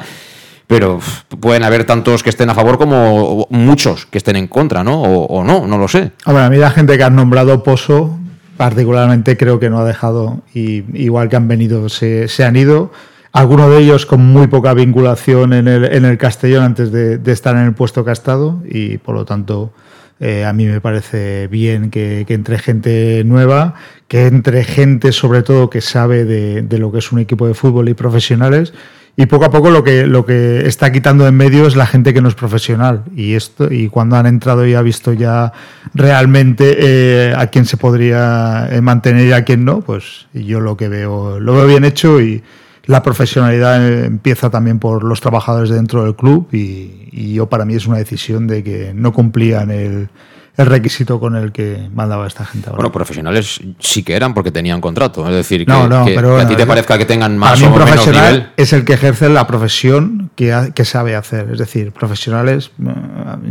[0.66, 1.00] pero
[1.38, 5.02] pueden haber tantos que estén a favor como muchos que estén en contra, ¿no?
[5.02, 6.12] O, no, no lo sé.
[6.24, 8.18] Hombre, a mí la gente que han nombrado Pozo,
[8.56, 12.90] particularmente creo que no ha dejado, y igual que han venido, se, se han ido
[13.32, 17.56] algunos de ellos con muy poca vinculación en el, en el Castellón antes de, estar
[17.56, 19.72] en el puesto que ha estado y por lo tanto
[20.18, 23.74] eh, a mí me parece bien que, entre gente nueva,
[24.08, 27.88] que entre gente sobre todo que sabe de, lo que es un equipo de fútbol
[27.88, 28.74] y profesionales
[29.16, 32.14] y poco a poco lo que, lo que está quitando en medio es la gente
[32.14, 33.02] que no es profesional.
[33.14, 35.52] Y esto, y cuando han entrado y ha visto ya
[35.94, 40.76] realmente eh, a quién se podría eh, mantener y a quién no, pues yo lo
[40.76, 42.42] que veo, lo veo bien hecho y,
[42.86, 47.74] la profesionalidad empieza también por los trabajadores dentro del club y, y yo para mí
[47.74, 50.08] es una decisión de que no cumplían el,
[50.56, 52.76] el requisito con el que mandaba esta gente ahora.
[52.78, 55.26] Bueno, profesionales sí que eran porque tenían contrato.
[55.28, 57.50] Es decir, que, No, no, que- pero que a ti te parezca que tengan Para
[57.52, 58.48] más mí o un menos profesional nivel.
[58.56, 61.50] es el que ejerce la profesión que, ha- que sabe hacer.
[61.52, 62.90] Es decir, profesionales, eh,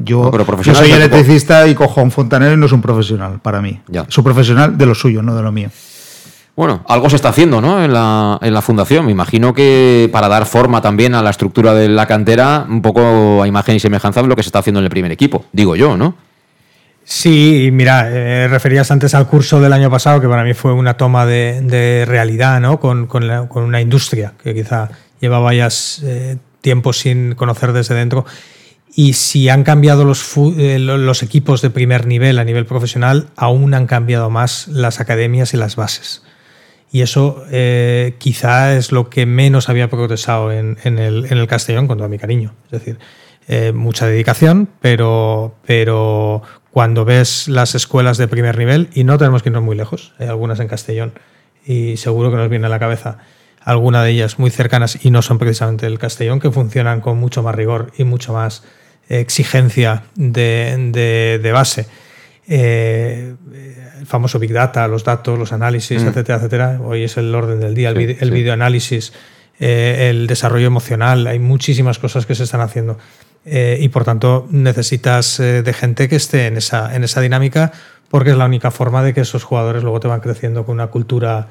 [0.04, 2.58] yo, No, pero yo profesionales soy de tipo- electricista y cojo a un fontanero y
[2.58, 3.80] no es un profesional para mí.
[3.88, 4.06] Ya.
[4.10, 5.70] Es un profesional de lo suyo, no de lo mío.
[6.60, 7.82] Bueno, algo se está haciendo, ¿no?
[7.82, 9.06] En la, en la fundación.
[9.06, 13.42] Me imagino que para dar forma también a la estructura de la cantera, un poco
[13.42, 15.78] a imagen y semejanza de lo que se está haciendo en el primer equipo, digo
[15.78, 16.16] yo, ¿no?
[17.06, 20.96] Sí, mira, eh, referías antes al curso del año pasado, que para mí fue una
[20.96, 22.78] toma de, realidad, ¿no?
[22.82, 23.08] Con,
[23.56, 24.90] una industria que quizá
[25.22, 25.70] llevaba ya
[26.04, 28.26] eh, tiempo sin conocer desde dentro.
[28.94, 33.30] Y si han cambiado los, eh, lo- los equipos de primer nivel a nivel profesional,
[33.38, 36.24] aún han cambiado más las academias y las bases.
[36.92, 41.88] Y eso eh, quizá es lo que menos había progresado en, el, en el Castellón,
[41.88, 42.56] con todo mi cariño.
[42.66, 42.98] Es decir,
[43.48, 49.44] eh, mucha dedicación, pero, pero cuando ves las escuelas de primer nivel, y no tenemos
[49.44, 51.14] que irnos muy lejos, hay algunas en Castellón,
[51.66, 53.18] y seguro que nos viene a la cabeza
[53.62, 57.44] alguna de ellas muy cercanas y no son precisamente el Castellón, que funcionan con mucho
[57.44, 58.64] más rigor y mucho más
[59.10, 61.86] exigencia de, de- base.
[62.48, 63.36] Eh,
[64.00, 66.08] el famoso Big Data, los datos, los análisis, Mm.
[66.08, 66.80] etcétera, etcétera.
[66.84, 68.34] Hoy es el orden del día, el, Sí, vide- el sí.
[68.36, 69.14] videoanálisis,
[69.60, 71.28] eh, el desarrollo emocional.
[71.28, 72.98] Hay muchísimas cosas que se están haciendo.
[73.46, 77.72] Eh, y por tanto, necesitas eh, de gente que esté en esa, en esa dinámica,
[78.10, 80.88] porque es la única forma de que esos jugadores luego te van creciendo con una
[80.88, 81.48] cultura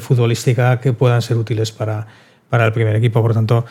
[0.00, 2.06] futbolística que puedan ser útiles para,
[2.50, 3.22] para el primer equipo.
[3.22, 3.64] Por tanto,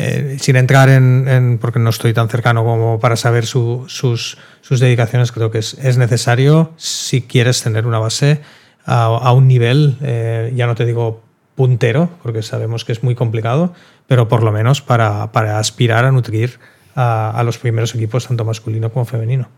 [0.00, 4.78] eh, sin entrar en, porque no estoy tan cercano como para saber su- sus, sus
[4.78, 8.40] dedicaciones, creo que es, es necesario si quieres tener una base
[8.86, 11.22] a, a un nivel, eh, ya no te digo
[11.56, 13.72] puntero, porque sabemos que es muy complicado,
[14.06, 16.60] pero por lo menos para, para aspirar a nutrir
[17.00, 19.48] a los primeros equipos, tanto masculino como femenino.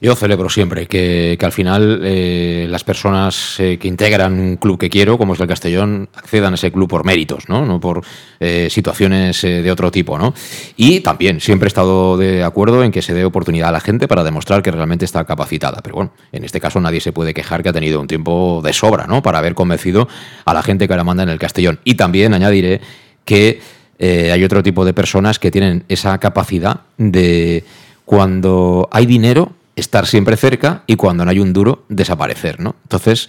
[0.00, 4.78] Yo celebro siempre que, que al final eh, las personas eh, que integran un club
[4.78, 8.02] que quiero, como es el Castellón, accedan a ese club por méritos, no, no por
[8.38, 10.18] eh, situaciones eh, de otro tipo.
[10.18, 10.34] ¿no?
[10.76, 14.06] Y también siempre he estado de acuerdo en que se dé oportunidad a la gente
[14.06, 15.80] para demostrar que realmente está capacitada.
[15.82, 18.72] Pero bueno, en este caso nadie se puede quejar que ha tenido un tiempo de
[18.74, 19.22] sobra ¿no?
[19.22, 20.08] para haber convencido
[20.44, 21.80] a la gente que ahora manda en el Castellón.
[21.84, 22.80] Y también añadiré
[23.24, 23.60] que
[23.98, 27.64] hay otro tipo de personas que tienen esa capacidad de
[28.04, 32.76] cuando hay dinero estar siempre cerca y cuando no hay un duro desaparecer, ¿no?
[32.82, 33.28] Entonces,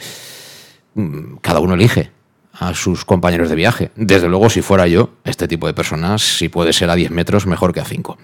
[0.95, 2.12] mm, cada uno elige
[2.53, 3.91] a sus compañeros de viaje.
[3.95, 7.45] Desde luego, si fuera yo, este tipo de personas, si puede ser a 10 metros,
[7.45, 8.17] mejor que a 5.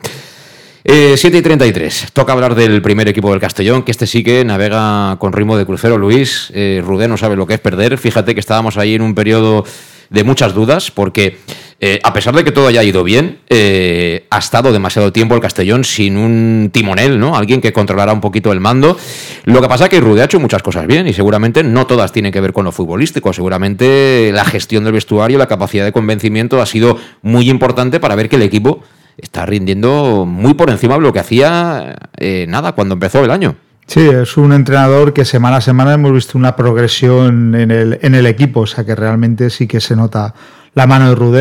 [0.86, 2.08] Eh, 7 y 33.
[2.12, 5.66] Toca hablar del primer equipo del Castellón, que este sí que navega con ritmo de
[5.66, 5.98] crucero.
[5.98, 7.98] Luis, eh, Rudé no sabe lo que es perder.
[7.98, 9.64] Fíjate que estábamos ahí en un periodo
[10.10, 11.38] de muchas dudas, porque
[11.86, 15.42] eh, a pesar de que todo haya ido bien, eh, ha estado demasiado tiempo el
[15.42, 17.36] Castellón sin un timonel, ¿no?
[17.36, 18.98] Alguien que controlara un poquito el mando.
[19.44, 22.14] Lo que pasa es que Rudé ha hecho muchas cosas bien y seguramente no todas
[22.14, 23.34] tienen que ver con lo futbolístico.
[23.34, 28.30] Seguramente la gestión del vestuario, la capacidad de convencimiento ha sido muy importante para ver
[28.30, 28.82] que el equipo
[29.18, 33.58] está rindiendo muy por encima de lo que hacía eh, nada cuando empezó el año.
[33.88, 38.16] Sí, es un entrenador que semana a semana hemos visto una progresión en el, en
[38.16, 40.34] el equipo, o sea que realmente sí que se nota
[40.76, 41.40] la mano de Rudé.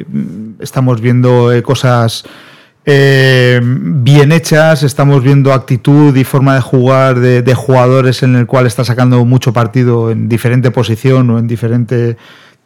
[0.00, 0.04] Eh,
[0.60, 2.24] Estamos viendo eh, cosas
[2.84, 8.46] eh, bien hechas, estamos viendo actitud y forma de jugar de, de jugadores en el
[8.46, 12.16] cual está sacando mucho partido en diferente posición o en diferente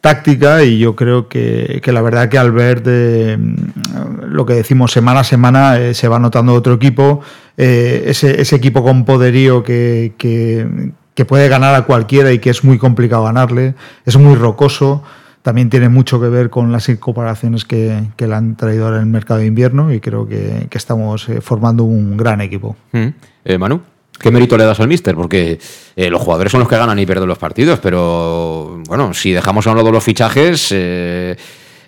[0.01, 4.53] táctica y yo creo que, que la verdad que al ver de, mm, lo que
[4.53, 7.21] decimos semana a semana se va notando otro equipo,
[7.55, 12.79] ese, ese equipo con poderío que, que puede ganar a cualquiera y que es muy
[12.79, 15.03] complicado ganarle, es muy rocoso,
[15.43, 19.03] también tiene mucho que ver con las incorporaciones que, que le han traído ahora en
[19.03, 22.77] el mercado de invierno y creo que, estamos eh, formando un gran equipo.
[22.93, 23.07] Mm.
[23.43, 23.81] Eh, Manu,
[24.17, 25.15] ¿qué mérito le das al míster?
[25.15, 25.59] Porque
[25.97, 29.67] eh, los jugadores son los que ganan y pierden los partidos, pero bueno, si dejamos
[29.67, 31.35] a un lado los fichajes, eh,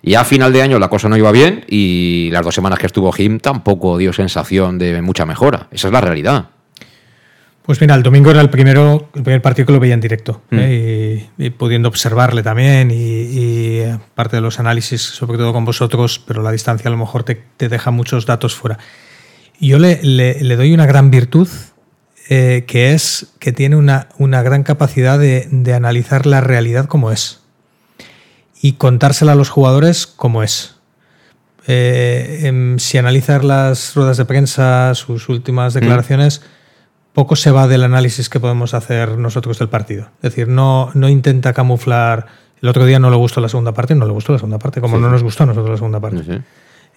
[0.03, 2.87] ya a final de año la cosa no iba bien y las dos semanas que
[2.87, 5.69] estuvo Jim tampoco dio sensación de mucha mejora.
[5.71, 6.49] Esa es la realidad.
[7.65, 10.41] Pues mira, el domingo era el primero, el primer partido que lo veía en directo
[10.51, 10.57] Mm.
[10.59, 11.29] ¿eh?
[11.39, 15.65] y, y pudiendo observarle también y, y, eh, parte de los análisis, sobre todo con
[15.65, 18.77] vosotros, pero la distancia a lo mejor te, te deja muchos datos fuera.
[19.59, 21.47] Yo le, le- le doy una gran virtud
[22.29, 27.11] eh, que es que tiene una, una gran capacidad de, de analizar la realidad como
[27.11, 27.39] es
[28.61, 30.75] y contársela a los jugadores como es.
[31.67, 36.41] Eh, em, si analizas las ruedas de prensa, sus últimas declaraciones,
[37.15, 40.09] poco se va del análisis que podemos hacer nosotros del partido.
[40.17, 42.27] Es decir, no, no intenta camuflar
[42.61, 44.81] El otro día no le gustó la segunda parte no le gustó la segunda parte,
[44.81, 46.43] como no nos gustó a nosotros la segunda parte.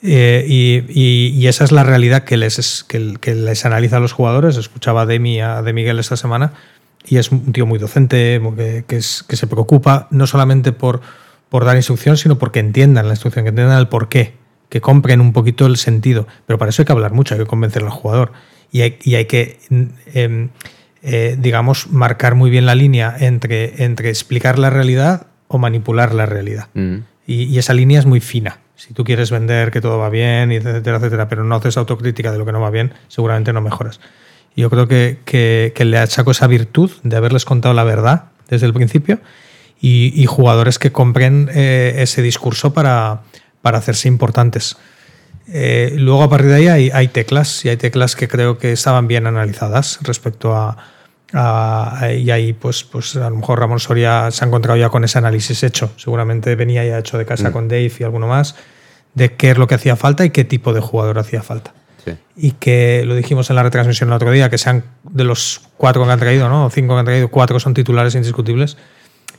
[0.02, 4.56] Eh, y, esa es la realidad que les, que, les analiza a los jugadores.
[4.56, 6.52] Escuchaba de, mí, a de Miguel esta semana
[7.06, 11.00] y es un tío muy docente, que, que, se preocupa no solamente por,
[11.48, 14.34] por dar instrucción, sino porque entiendan la instrucción, que entiendan el porqué,
[14.68, 16.26] que compren un poquito el sentido.
[16.46, 18.32] Pero para eso hay que hablar mucho, hay que convencer al jugador.
[18.70, 19.58] Y hay, y hay que,
[20.14, 20.50] em,
[21.02, 26.26] eh, digamos, marcar muy bien la línea entre, entre explicar la realidad o manipular la
[26.26, 26.68] realidad.
[26.74, 26.98] Mm.
[27.30, 30.98] y esa línea es muy fina si tú quieres vender que todo va bien, etcétera,
[30.98, 33.98] etcétera, pero no haces autocrítica de lo que no va bien, seguramente no mejoras.
[34.54, 38.66] Y yo creo que, que, le achaco esa virtud de haberles contado la verdad desde
[38.66, 39.18] el principio
[39.80, 43.22] y, jugadores que compren eh, ese discurso para,
[43.62, 44.76] para hacerse importantes.
[45.51, 48.72] Eh, luego a partir de ahí hay, hay, teclas y hay teclas que creo que
[48.72, 50.76] estaban bien analizadas respecto a,
[51.32, 55.18] y ahí, pues, pues a lo mejor Ramón Soria se ha encontrado ya con ese
[55.18, 55.92] análisis hecho.
[55.96, 57.53] Seguramente venía ya hecho de casa mm.
[57.53, 58.57] con Dave y alguno más,
[59.14, 61.74] de qué es lo que hacía falta y qué tipo de jugador hacía falta.
[62.34, 66.07] Y que lo dijimos en la retransmisión el otro día, que sean de los cuatro
[66.07, 66.64] que han traído, ¿no?
[66.64, 68.78] O cinco que han traído, cuatro son titulares indiscutibles.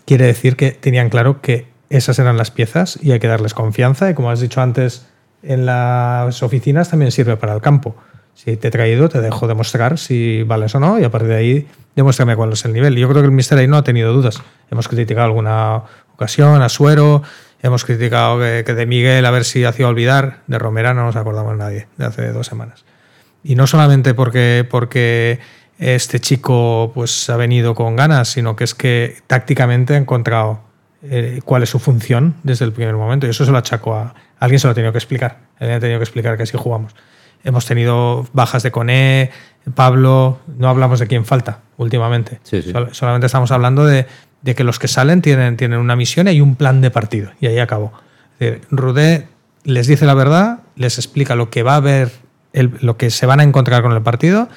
[0.06, 4.08] Quiere decir que tenían claro que esas eran las piezas y hay que darles confianza.
[4.12, 5.08] Y como has dicho antes,
[5.44, 7.96] en las oficinas también sirve para el campo.
[8.34, 11.36] Si te he traído, te dejo demostrar si vales o no y a partir de
[11.36, 12.96] ahí demuéstrame cuál es el nivel.
[12.96, 14.42] Yo creo que el Mister ahí no ha tenido dudas.
[14.72, 15.84] Hemos criticado alguna
[16.14, 17.22] ocasión a Suero,
[17.62, 21.58] hemos criticado que, de Miguel a ver si hacía olvidar, de Romera no nos acordamos
[21.58, 22.86] nadie, de hace dos semanas.
[23.44, 25.40] Y no solamente porque, porque
[25.78, 30.62] este chico pues, ha venido con ganas, sino que es que tácticamente ha encontrado
[31.04, 33.28] eh, cuál es su función desde el primer momento.
[33.28, 34.14] Y eso se lo achaco a...
[34.40, 35.40] Alguien se lo ha tenido que explicar.
[35.60, 36.96] Alguien ha tenido que explicar que así jugamos.
[37.44, 39.32] Hemos tenido bajas de Coné,
[39.76, 42.40] Pablo, no hablamos de quién falta últimamente.
[42.92, 44.08] solamente estamos hablando de,
[44.44, 47.32] que los que salen tienen, tienen una misión y hay un plan de partido.
[47.40, 47.94] Y ahí acabó.
[48.72, 49.28] Rudé
[49.64, 52.12] les dice la verdad, les explica lo que va a haber,
[52.54, 54.50] lo que se van a encontrar con el partido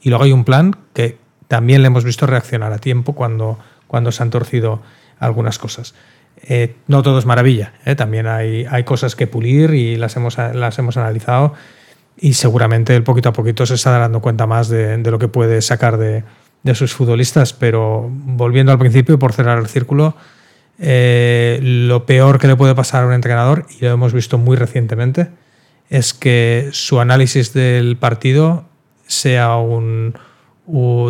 [0.00, 1.18] y luego hay un plan que
[1.48, 4.82] también le hemos visto reaccionar a tiempo cuando, cuando se han torcido
[5.18, 5.94] algunas cosas.
[6.42, 7.94] Eh, no todo es maravilla, ¿eh?
[7.94, 11.54] también hay, hay cosas que pulir y las hemos, las hemos analizado
[12.16, 15.60] y seguramente el poquito a poquito se está dando cuenta más de, lo que puede
[15.62, 16.24] sacar de,
[16.74, 17.52] sus futbolistas.
[17.52, 20.16] Pero volviendo al principio, por cerrar el círculo,
[20.78, 24.56] eh, lo peor que le puede pasar a un entrenador, y lo hemos visto muy
[24.56, 25.28] recientemente,
[25.90, 28.64] es que su análisis del partido
[29.06, 30.14] sea un,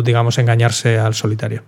[0.03, 1.63] digamos, engañarse al solitario.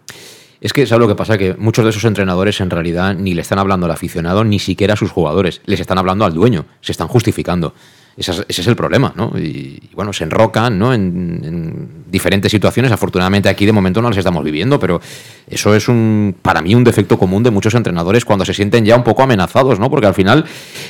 [0.60, 1.38] Es que, ¿sabes lo que pasa?
[1.38, 4.95] Que muchos de esos entrenadores en realidad ni le están hablando al aficionado, ni siquiera
[4.95, 5.62] a sus jugadores.
[5.66, 7.74] Les están hablando al dueño, se están justificando.
[8.18, 9.32] Ese es, el problema, ¿no?
[9.38, 10.91] Y, bueno, se enrocan ¿no?
[10.91, 12.91] En, diferentes situaciones.
[12.91, 14.99] Afortunadamente aquí de momento no las estamos viviendo, pero
[15.47, 18.95] eso es un, para mí un defecto común de muchos entrenadores cuando se sienten ya
[18.95, 19.91] un poco amenazados, ¿no?
[19.91, 20.45] Porque al final,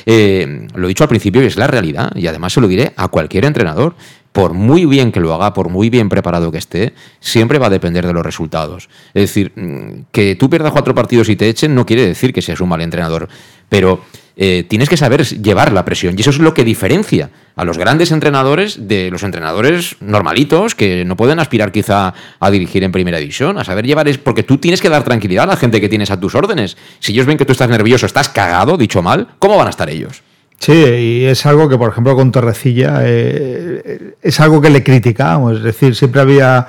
[0.06, 2.94] eh, lo he dicho al principio y es la realidad, y además se lo diré
[2.96, 3.94] a cualquier entrenador
[4.32, 7.70] por muy bien que lo haga, por muy bien preparado que esté, siempre va a
[7.70, 8.88] depender de los resultados.
[9.12, 12.40] Es decir, mm, que tú pierdas cuatro partidos y te echen no quiere decir que
[12.40, 13.28] seas un mal entrenador,
[13.68, 14.00] pero
[14.40, 16.14] eh, tienes que saber llevar la presión.
[16.16, 21.04] Y eso es lo que diferencia a los grandes entrenadores de los entrenadores normalitos que
[21.04, 24.58] no pueden aspirar quizá a dirigir en primera división, a saber llevar es porque tú
[24.58, 26.76] tienes que dar tranquilidad a la gente que tienes a tus órdenes.
[27.00, 29.90] Si ellos ven que tú estás nervioso, estás cagado, dicho mal, ¿cómo van a estar
[29.90, 30.22] ellos?
[30.60, 35.56] Sí, y es algo que, por ejemplo, con Torrecilla eh, es algo que le criticamos.
[35.58, 36.66] Es decir, siempre había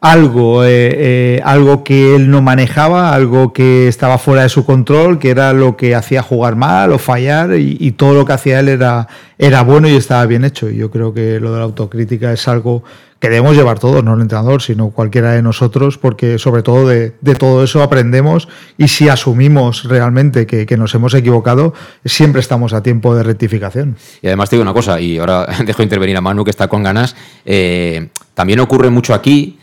[0.00, 5.18] algo, eh, eh, algo que él no manejaba, algo que estaba fuera de su control,
[5.18, 8.68] que era lo que hacía jugar mal o fallar y, todo lo que hacía él
[8.68, 10.70] era, era bueno y estaba bien hecho.
[10.70, 12.84] Y yo creo que lo de la autocrítica es algo
[13.18, 17.10] que debemos llevar todos, no el entrenador, sino cualquiera de nosotros, porque sobre todo de,
[17.36, 21.74] todo eso aprendemos y si asumimos realmente que, nos hemos equivocado,
[22.04, 23.96] siempre estamos a tiempo de rectificación.
[24.22, 26.84] Y además te digo una cosa, y ahora dejo intervenir a Manu que está con
[26.84, 29.57] ganas, eh, también ocurre mucho aquí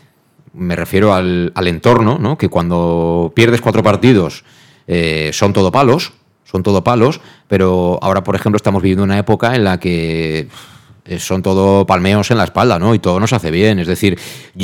[0.56, 2.38] me refiero al, entorno, ¿no?
[2.38, 4.44] que cuando pierdes cuatro partidos
[4.86, 6.12] eh, son todo palos,
[6.44, 10.48] son todo palos, pero ahora, por ejemplo, estamos viviendo una época en la que
[11.18, 12.94] son todo palmeos en la espalda, ¿no?
[12.94, 13.78] Y todo nos hace bien.
[13.78, 14.18] Es decir,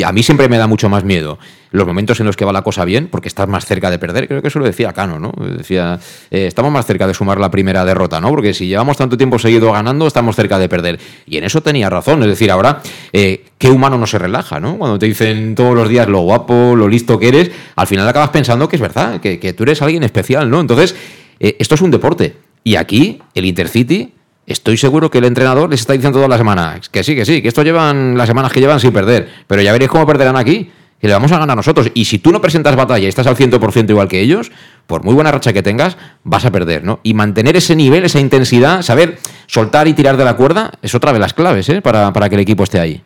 [0.04, 1.38] a mí siempre me da mucho más miedo
[1.72, 4.28] los momentos en los que va la cosa bien, porque estás más cerca de perder.
[4.28, 5.32] Creo que eso lo decía Cano, ¿no?
[5.56, 5.98] Decía,
[6.30, 8.28] eh, estamos más cerca de sumar la primera derrota, ¿no?
[8.28, 11.00] Porque si llevamos tanto tiempo seguido ganando, estamos cerca de perder.
[11.26, 12.22] Y en eso tenía razón.
[12.22, 12.82] Es decir, ahora,
[13.12, 14.76] eh, ¿qué humano no se relaja, ¿no?
[14.76, 18.30] Cuando te dicen todos los días lo guapo, lo listo que eres, al final acabas
[18.30, 20.60] pensando que es verdad, que tú eres alguien especial, ¿no?
[20.60, 20.94] Entonces,
[21.38, 22.36] esto es un deporte.
[22.64, 24.12] Y aquí, el Intercity
[24.46, 27.42] Estoy seguro que el entrenador les está diciendo toda la semana que sí, que sí,
[27.42, 30.70] que esto llevan las semanas que llevan sin perder, pero ya veréis cómo perderán aquí.
[31.00, 31.90] que le vamos a ganar nosotros.
[31.94, 34.52] Y si tú no presentas batalla y estás al 100% igual que ellos,
[34.86, 37.00] por muy buena racha que tengas, vas a perder, ¿no?
[37.02, 41.12] Y mantener ese nivel, esa intensidad, saber soltar y tirar de la cuerda, es otra
[41.12, 41.82] de las claves, ¿eh?
[41.82, 43.02] Para, para que el equipo esté ahí.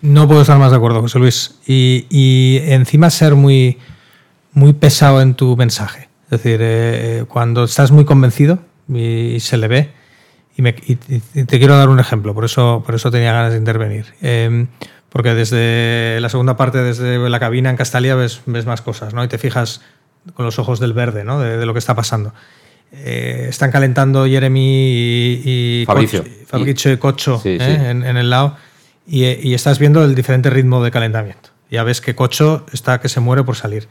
[0.00, 1.56] No puedo estar más de acuerdo, José Luis.
[1.66, 3.78] Y, y encima ser muy,
[4.52, 6.08] muy pesado en tu mensaje.
[6.30, 8.58] Es decir, eh, cuando estás muy convencido
[8.88, 9.92] y, se le ve,
[10.56, 13.52] y, me, y, y, te quiero dar un ejemplo, por eso, por eso tenía ganas
[13.52, 14.06] de intervenir.
[14.22, 14.66] Eh,
[15.10, 19.24] porque desde la segunda parte, desde la cabina en Castalia, ves, ves más cosas, ¿no?
[19.24, 19.82] Y te fijas
[20.34, 21.40] con los ojos del verde, ¿no?
[21.40, 22.34] De, de lo que está pasando.
[22.92, 26.22] Eh, están calentando Jeremy y, y Fabricio.
[26.22, 27.78] Cocho, Fabricio y Cocho Sí, ¿eh?
[27.78, 27.86] sí.
[27.86, 28.56] En, en el lado
[29.06, 31.50] y, y estás viendo el diferente ritmo de calentamiento.
[31.70, 33.88] Ya ves que Cocho está que se muere por salir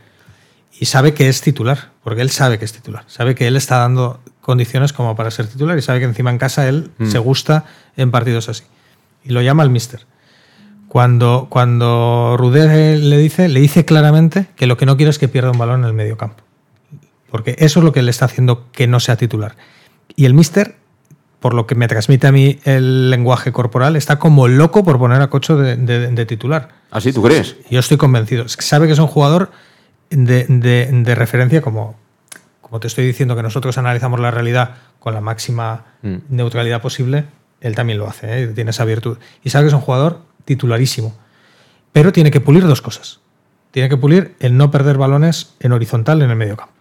[0.80, 3.78] y sabe que es titular, porque él sabe que es titular, sabe que él está
[3.78, 7.08] dando condiciones como para ser titular y sabe que encima en casa él Mm.
[7.08, 7.66] se gusta
[7.98, 8.64] en partidos así.
[9.24, 10.06] Y lo llama el mister.
[10.88, 15.52] Cuando, cuando le dice, le dice claramente que lo que no quiere es que pierda
[15.52, 16.44] un balón en el medio campo.
[17.30, 19.56] Porque eso es lo que le está haciendo que no sea titular.
[20.16, 20.76] Y el mister,
[21.42, 25.22] por lo que me transmite a mí el lenguaje corporal, está como loco por poner
[25.22, 26.70] a Cocho de, de- de titular.
[26.92, 27.58] ¿Así tú crees?
[27.70, 28.48] Yo estoy convencido.
[28.48, 29.52] Sabe que es un jugador
[30.16, 31.96] de, de- de referencia como,
[32.62, 36.18] como te estoy diciendo que nosotros analizamos la realidad con la máxima Mm.
[36.30, 37.26] neutralidad posible,
[37.62, 38.48] él también lo hace, ¿eh?
[38.48, 39.18] tiene esa virtud.
[39.44, 41.16] Y sabe que es un jugador titularísimo.
[41.94, 43.20] Pero tiene que pulir dos cosas.
[43.72, 46.74] Tiene que pulir el no perder balones en horizontal en el medio campo.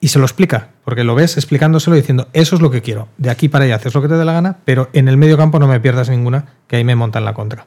[0.00, 3.30] Y se lo explica, porque lo ves explicándoselo diciendo, eso es lo que quiero, de
[3.30, 5.58] aquí para allá haces lo que te dé la gana, pero en el medio campo
[5.58, 7.64] no me pierdas ninguna, que ahí me montan la contra.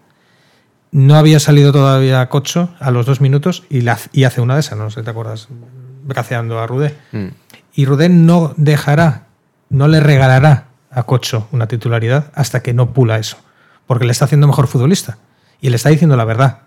[0.92, 4.62] No había salido todavía Cocho a los dos minutos y, la- y hace una de
[4.62, 5.48] esas, no sé si te acuerdas,
[6.06, 6.96] braceando a Rudé.
[7.12, 7.28] Mm.
[7.74, 9.28] Y Rudé no dejará,
[9.70, 13.38] no le regalará a Cocho una titularidad hasta que no pula eso,
[13.86, 15.18] porque le está haciendo mejor futbolista
[15.62, 16.60] y le está diciendo la verdad.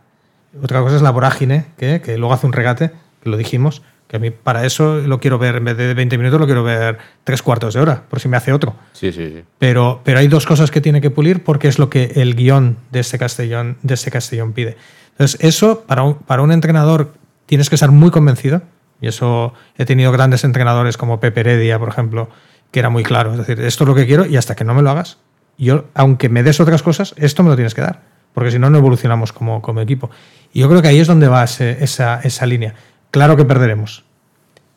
[0.62, 2.91] Otra cosa es la vorágine, que, que luego hace un regate,
[3.23, 6.18] que lo dijimos, que a mí para eso lo quiero ver, en vez de 20
[6.18, 8.74] minutos, lo quiero ver tres cuartos de hora, por si me hace otro.
[8.92, 9.44] Sí, sí, sí.
[9.61, 12.76] Pero, pero hay dos cosas que tiene que pulir porque es lo que el guion
[12.90, 14.76] de este Castellón, de este Castellón pide.
[15.12, 17.12] Entonces, eso para un, para un entrenador
[17.46, 18.62] tienes que estar muy convencido.
[19.00, 22.28] Y eso he tenido grandes entrenadores como Pepe Heredia, por ejemplo,
[22.72, 23.30] que era muy claro.
[23.32, 25.18] Es decir, esto es lo que quiero y hasta que no me lo hagas,
[25.56, 28.02] yo, aunque me des otras cosas, esto me lo tienes que dar.
[28.34, 30.11] Porque si no, no evolucionamos como, como equipo.
[30.52, 32.74] Y yo creo que ahí es donde va ese- esa, esa línea.
[33.11, 34.04] Claro que perderemos,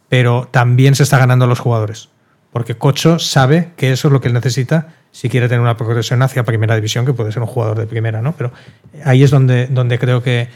[0.10, 2.10] pero también se está ganando a los jugadores.
[2.52, 6.22] Porque Cocho sabe que eso es lo que él necesita si quiere tener una progresión
[6.22, 8.34] hacia primera división, que puede ser un jugador de primera, ¿no?
[8.36, 8.52] Pero
[9.06, 10.50] ahí es donde, donde creo que,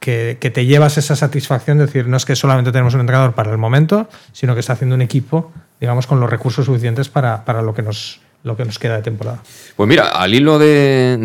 [0.00, 3.50] que, te llevas esa satisfacción de decir, no es que solamente tenemos un entrenador para
[3.50, 7.62] el momento, sino que está haciendo un equipo, digamos, con los recursos suficientes para, para
[7.62, 9.42] lo, que nos, lo que nos queda de temporada.
[9.74, 11.18] Pues mira, al hilo de,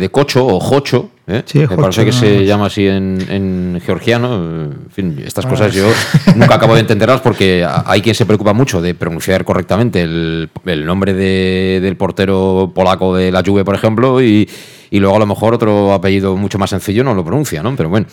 [0.00, 1.42] de Cocho o Jocho, ¿eh?
[1.46, 4.34] Sí, me parece que se llama así en, en georgiano.
[4.36, 5.48] En fin, estas Ah.
[5.48, 5.84] cosas yo
[6.36, 10.86] nunca acabo de entenderlas porque hay quien se preocupa mucho de pronunciar correctamente el, el
[10.86, 14.48] nombre de- del portero polaco de la Juve, por ejemplo, y,
[14.90, 17.74] y luego a lo mejor otro apellido mucho más sencillo no lo pronuncia, ¿no?
[17.76, 18.06] Pero bueno,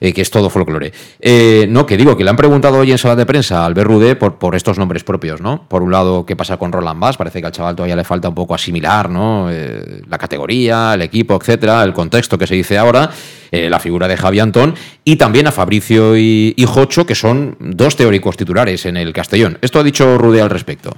[0.00, 0.92] eh, que es todo folclore.
[1.20, 3.86] Eh, no, que digo, que le han preguntado hoy en sala de prensa al Albert
[3.88, 5.62] Rudé por, por estos nombres propios, ¿no?
[5.68, 7.16] Por un lado, ¿qué pasa con Roland Bass?
[7.16, 9.48] Parece que al chaval todavía le falta un poco asimilar, ¿no?
[9.50, 13.10] Eh, la categoría, el equipo, etcétera, el contexto que se dice ahora,
[13.50, 17.56] eh, la figura de Javi Antón y también a Fabricio y, y Jocho, que son
[17.60, 19.58] dos teóricos titulares en el Castellón.
[19.62, 20.90] Esto ha dicho Rudé al respecto.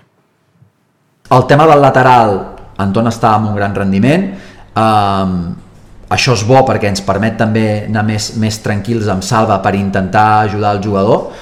[1.30, 4.30] El tema del lateral, Anton està amb un gran rendiment,
[4.78, 5.34] um,
[6.08, 10.46] això és bo perquè ens permet també anar més, més tranquils amb Salva per intentar
[10.46, 11.34] ajudar el jugador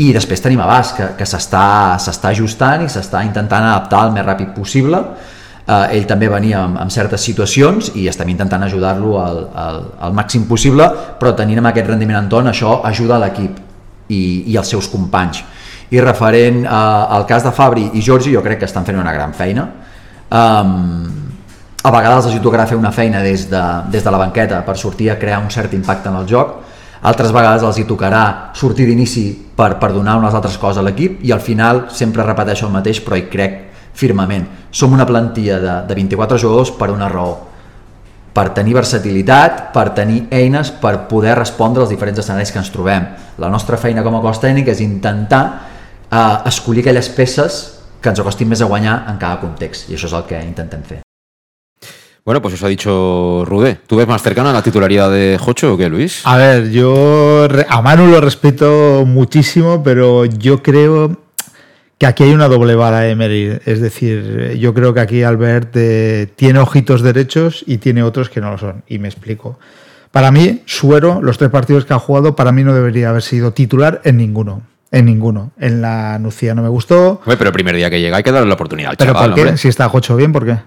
[0.00, 4.24] i després tenim Abas que, que s'està s'està ajustant i s'està intentant adaptar el més
[4.24, 5.02] ràpid possible
[5.66, 10.16] uh, ell també venia amb, amb certes situacions i estem intentant ajudar-lo al, al, al
[10.16, 10.88] màxim possible
[11.20, 13.62] però tenint amb aquest rendiment Anton això ajuda a l'equip
[14.08, 15.42] i, i els seus companys.
[15.90, 19.14] I referent uh, al cas de Fabri i Jordi jo crec que estan fent una
[19.14, 19.66] gran feina.
[20.26, 21.26] Um,
[21.86, 23.62] a vegades els hi tocarà fer una feina des de,
[23.92, 26.56] des de la banqueta per sortir a crear un cert impacte en el joc.
[27.06, 31.22] Altres vegades els hi tocarà sortir d'inici per, per donar unes altres coses a l'equip
[31.22, 33.65] i al final sempre repeteixo el mateix però hi crec
[33.96, 37.36] firmament som una plantilla de, de 24 jugadors per una raó
[38.36, 43.06] per tenir versatilitat, per tenir eines per poder respondre als diferents escenaris que ens trobem.
[43.40, 45.42] La nostra feina com a cos tècnic és intentar
[46.10, 47.62] eh, escollir aquelles peces
[48.02, 50.84] que ens acostin més a guanyar en cada context, i això és el que intentem
[50.84, 51.00] fer.
[52.26, 53.78] Bueno, pues eso ha dicho Rudé.
[53.86, 56.22] ¿Tú ves más cercana la titularidad de Jocho o qué, Luis?
[56.24, 61.16] A ver, yo a Manu lo respeto muchísimo, pero yo creo
[61.98, 63.58] que aquí hay una doble vara, Emery.
[63.64, 68.40] Es decir, yo creo que aquí Albert eh, tiene ojitos derechos y tiene otros que
[68.40, 68.82] no lo son.
[68.86, 69.58] Y me explico.
[70.10, 73.52] Para mí, Suero, los tres partidos que ha jugado, para mí no debería haber sido
[73.52, 74.62] titular en ninguno.
[74.90, 75.52] En ninguno.
[75.58, 77.20] En la Nucía no me gustó.
[77.24, 79.34] Pero el primer día que llega hay que darle la oportunidad al ¿Pero chaval, por
[79.34, 79.40] qué?
[79.42, 79.56] hombre.
[79.58, 80.58] Si está Jocho bien, ¿por qué?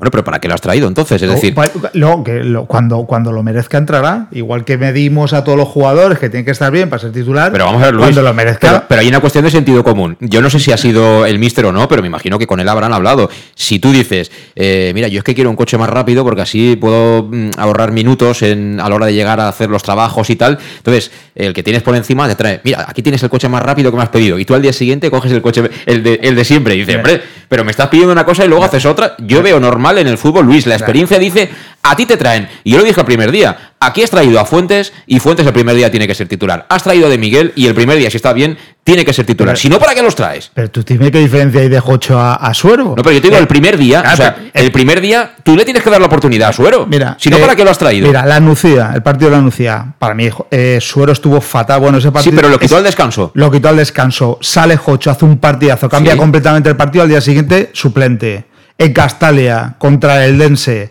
[0.00, 1.20] Bueno, pero ¿para qué lo has traído entonces?
[1.20, 1.54] Es decir,
[1.92, 4.28] No, que lo- cuando, cuando lo merezca entrará.
[4.32, 7.52] Igual que medimos a todos los jugadores que tienen que estar bien para ser titular.
[7.52, 8.06] Pero vamos a ver, Luis.
[8.06, 8.66] Cuando lo merezca.
[8.68, 10.16] Pero, pero hay una cuestión de sentido común.
[10.20, 12.60] Yo no sé si ha sido el míster o no, pero me imagino que con
[12.60, 13.28] él habrán hablado.
[13.54, 16.76] Si tú dices, eh, mira, yo es que quiero un coche más rápido porque así
[16.80, 20.36] puedo mm, ahorrar minutos en, a la hora de llegar a hacer los trabajos y
[20.36, 20.58] tal.
[20.78, 23.90] Entonces, el que tienes por encima te trae, mira, aquí tienes el coche más rápido
[23.90, 24.38] que me has pedido.
[24.38, 26.74] Y tú al día siguiente coges el coche, el de, el de siempre.
[26.74, 27.20] Y dices, hombre,
[27.50, 29.14] pero me estás pidiendo una cosa y luego haces otra.
[29.18, 30.66] Yo veo normal en el fútbol, Luis.
[30.66, 31.50] La experiencia dice,
[31.82, 32.48] a ti te traen.
[32.64, 33.72] Y yo lo dije el primer día.
[33.82, 36.66] Aquí has traído a Fuentes y Fuentes el primer día tiene que ser titular.
[36.68, 39.24] Has traído a de Miguel y el primer día, si está bien, tiene que ser
[39.24, 39.56] titular.
[39.56, 40.50] Si no, ¿para qué los traes?
[40.52, 42.94] Pero tú dime qué diferencia hay de Jocho a, a Suero.
[42.96, 45.64] No, pero yo te digo el primer día, o sea, el primer día tú le
[45.64, 46.86] tienes que dar la oportunidad a Suero.
[46.86, 48.06] Mira, si no, eh, ¿para qué lo has traído?
[48.08, 51.80] Mira, la Nucía, el partido de la Nucía, para mí, eh, Suero estuvo fatal.
[51.80, 52.36] Bueno, ese sí, partido.
[52.36, 53.30] pero lo quitó es- al descanso.
[53.32, 54.36] Lo quitó al descanso.
[54.42, 56.18] Sale Jocho, hace un partidazo, cambia Sí.
[56.18, 57.02] completamente el partido.
[57.04, 58.44] Al día siguiente, suplente.
[58.80, 60.90] En Castalia, contra el Dense.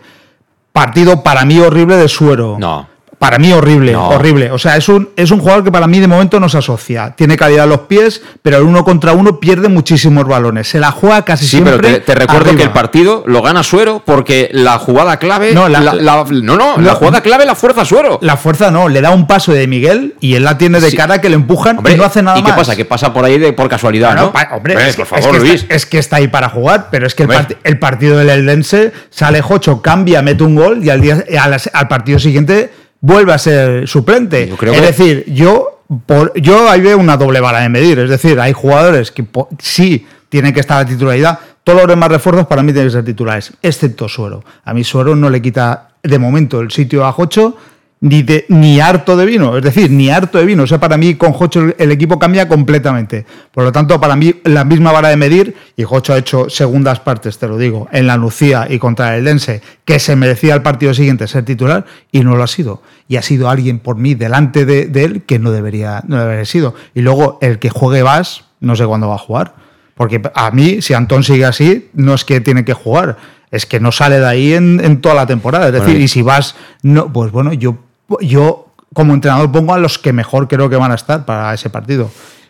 [0.71, 2.57] Partido para mí horrible de Suero.
[2.59, 2.87] No.
[3.19, 4.07] Para mí horrible, No.
[4.09, 4.49] horrible.
[4.51, 7.15] O sea, es un, es un jugador que para mí de momento no se asocia.
[7.17, 10.69] Tiene calidad a los pies, pero el uno contra uno pierde muchísimos balones.
[10.69, 11.73] Se la juega casi Sí, siempre.
[11.77, 12.57] pero te, te recuerdo arriba.
[12.57, 15.53] que el partido lo gana Suero porque la jugada clave.
[15.53, 18.19] No, la- la- la- no, no, la la- jugada clave la fuerza Suero.
[18.21, 20.95] La fuerza no, le da un paso de Miguel y él la tiene de Sí.
[20.95, 22.57] cara que le empujan Hombre, y no hace nada ¿Y qué más.
[22.59, 22.75] pasa?
[22.77, 24.31] Que pasa por ahí de, por casualidad, ¿no?
[24.31, 25.61] pa- hombre, Hombre, es, por favor, es que Luis.
[25.63, 27.55] Está, es que está ahí para jugar, pero es que el, Hombre.
[27.55, 31.57] part- el partido del Eldense sale Jocho, cambia, mete un gol y al, día, al,
[31.73, 32.71] al partido siguiente
[33.01, 34.47] vuelve a ser suplente.
[34.47, 37.99] Yo creo es que- decir, yo, por, yo ahí veo una doble vara de medir.
[37.99, 39.25] Es decir, hay jugadores que
[39.59, 41.39] sí tienen que estar a titularidad.
[41.63, 44.43] Todos los demás refuerzos para mí tienen que ser titulares, excepto Suero.
[44.63, 47.57] A mí Suero no le quita de momento el sitio a Jocho
[48.01, 50.63] ni, de, ni harto de vino, es decir, ni harto de vino.
[50.63, 53.25] O sea, para mí con Jocho el, equipo cambia completamente.
[53.51, 56.99] Por lo tanto, para mí la misma vara de medir, y Jocho ha hecho segundas
[56.99, 60.61] partes, te lo digo, en la Lucía y contra el Dense, que se merecía el
[60.61, 62.81] partido siguiente ser titular, y no lo ha sido.
[63.07, 66.35] Y ha sido alguien por mí delante de, de él que no debería, no debería
[66.35, 66.75] haber sido.
[66.93, 69.55] Y luego el que juegue Vas, no sé cuándo va a jugar.
[69.95, 73.17] Porque a mí, si Antón sigue así, no es que tiene que jugar,
[73.51, 75.67] es que no sale de ahí en, en toda la temporada.
[75.67, 77.77] Es decir, Bueno, y si vas, no, pues bueno, yo,
[78.21, 81.69] yo como entrenador pongo a los que mejor creo que van a estar para ese
[81.69, 82.09] partido.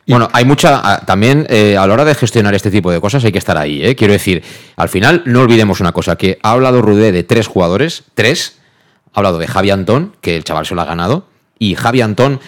[0.10, 0.82] Bueno, hay mucha.
[0.84, 3.58] ah, También eh, a la hora de gestionar este tipo de cosas hay que estar
[3.58, 3.96] ahí, ¿eh?
[3.96, 4.44] Quiero decir,
[4.76, 8.58] al final no olvidemos una cosa: que ha hablado Rudé de tres jugadores, tres.
[9.14, 11.28] Ha hablado de Javi Antón, que el chaval se lo ha ganado.
[11.60, 12.40] Y Javi Antón,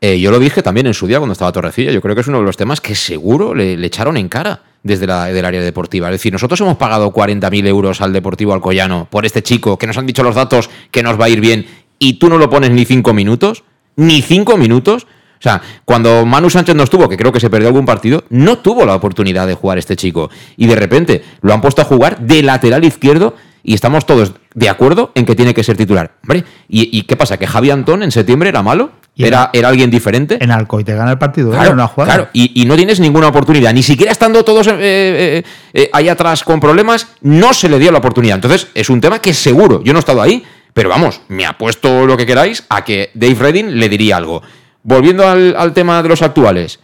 [0.00, 1.90] eh, yo lo dije también en su día cuando estaba Torrecilla.
[1.90, 5.06] Yo creo que es uno de los temas que seguro le, echaron en cara desde
[5.06, 6.08] la, del área deportiva.
[6.08, 9.98] Es decir, nosotros hemos pagado 40.000 euros al Deportivo Alcoyano por este chico que nos
[9.98, 11.66] han dicho los datos que nos va a ir bien
[11.98, 13.64] y tú no lo pones ni cinco minutos.
[13.96, 15.04] Ni cinco minutos.
[15.04, 18.58] O sea, cuando Manu Sánchez no estuvo, que creo que se perdió algún partido, no
[18.58, 20.30] tuvo la oportunidad de jugar este chico.
[20.56, 24.68] Y de repente lo han puesto a jugar de lateral izquierdo y estamos todos de
[24.68, 26.12] acuerdo en que tiene que ser titular.
[26.22, 27.36] Hombre, ¿y, y qué pasa?
[27.36, 28.90] ¿Que Javi Antón en septiembre era malo?
[29.14, 30.38] Y ¿Era, era alguien diferente?
[30.40, 31.56] En Alcoy te gana el partido, ¿eh?
[31.56, 32.14] Claro, jugada.
[32.14, 35.42] claro, y, y no tienes ninguna oportunidad, ni siquiera estando todos eh, eh,
[35.74, 38.36] eh, ahí atrás con problemas, no se le dio la oportunidad.
[38.36, 42.06] Entonces, es un tema que seguro, yo no he estado ahí, pero vamos, me apuesto
[42.06, 44.42] lo que queráis a que Dave Redding le diría algo.
[44.82, 46.80] Volviendo al, tema de los actuales,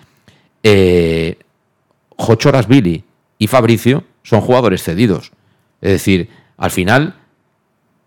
[0.62, 1.38] eh,
[2.16, 3.04] Jochoras Billy
[3.38, 5.32] y Fabricio son jugadores cedidos.
[5.80, 7.14] Es decir, al final,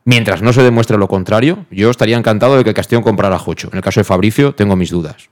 [0.03, 3.39] mientras no se demuestre lo contrario, yo estaría encantado de que el Castellón comprara a
[3.39, 3.69] Jocho.
[3.71, 5.29] En el caso de Fabricio, tengo mis dudas.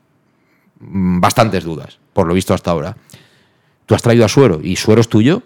[0.79, 2.97] Mm, Bastantes dudas, por lo visto hasta ahora.
[3.85, 5.43] Tú has traído a Suero y Suero es tuyo.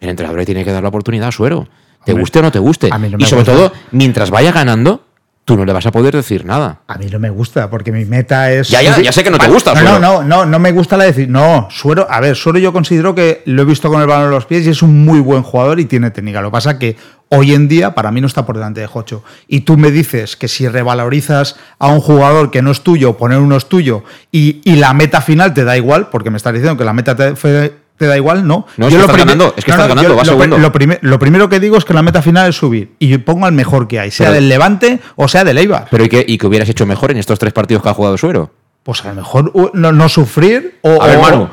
[0.00, 1.68] El entrenador le tiene que dar la oportunidad a Suero.
[2.04, 2.88] Te Hombre, guste o no te guste.
[2.90, 3.52] a mí no y me sobre gusta.
[3.52, 5.04] todo, mientras vaya ganando,
[5.44, 6.80] tú no le vas a poder decir nada.
[6.86, 8.68] A mí no me gusta, porque mi meta es.
[8.68, 10.96] Ya, ya, ya sé que no te gusta, No, no, no, no, no me gusta
[10.96, 11.28] la decir.
[11.28, 14.30] No, Suero, a ver, Suero yo considero que lo he visto con el balón en
[14.32, 16.40] los pies y es un muy buen jugador y tiene técnica.
[16.42, 16.96] Lo que pasa que
[17.30, 19.22] hoy en día para mí no está por delante de Jocho.
[19.48, 23.38] Y tú me dices que si revalorizas a un jugador que no es tuyo, poner
[23.38, 26.76] uno es tuyo y, y la meta final te da igual, porque me estás diciendo
[26.78, 28.66] que la meta te, fue- te da igual, no.
[28.78, 30.56] No, es que lo estás ganando, es que estás ganando, yo vas lo, segundo.
[30.58, 33.22] Lo, prime- lo primero que digo es que la meta final es subir y yo
[33.24, 35.88] pongo al mejor que hay, sea Pero- del Levante o sea del Eibar.
[35.90, 38.16] Pero ¿y qué, y qué hubieras hecho mejor en estos tres partidos que ha jugado
[38.16, 38.52] Suero?
[38.84, 41.02] Pues a lo mejor uh, no, no sufrir o.
[41.02, 41.48] A ver, o- Manu.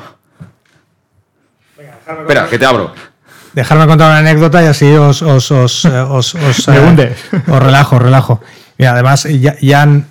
[2.20, 2.92] Espera, que te abro.
[3.52, 7.16] Dejarme contar una anécdota y así os, os, os, eh, os, os, Me eh, hunde.
[7.48, 8.40] os relajo, os relajo.
[8.78, 10.06] Mira, además, Ya- Jan,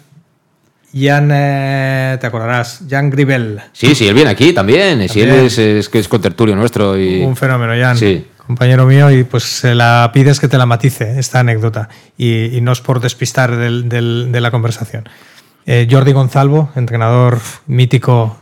[0.98, 5.08] Jan eh, te acordarás, Jan Gribel, Sí, sí, él viene aquí también.
[5.10, 7.22] Si él es, es que es contertulio nuestro y.
[7.22, 7.98] un fenómeno, Jan.
[7.98, 8.26] Sí.
[8.48, 11.90] compañero mío, y pues se la pides que te la matice esta anécdota.
[12.18, 15.10] Y, y no es por despistar del- del- de la conversación.
[15.66, 18.38] Eh, Jordi Gonzalvo, entrenador mítico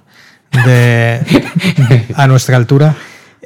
[0.65, 1.21] de
[2.15, 2.95] a nuestra altura,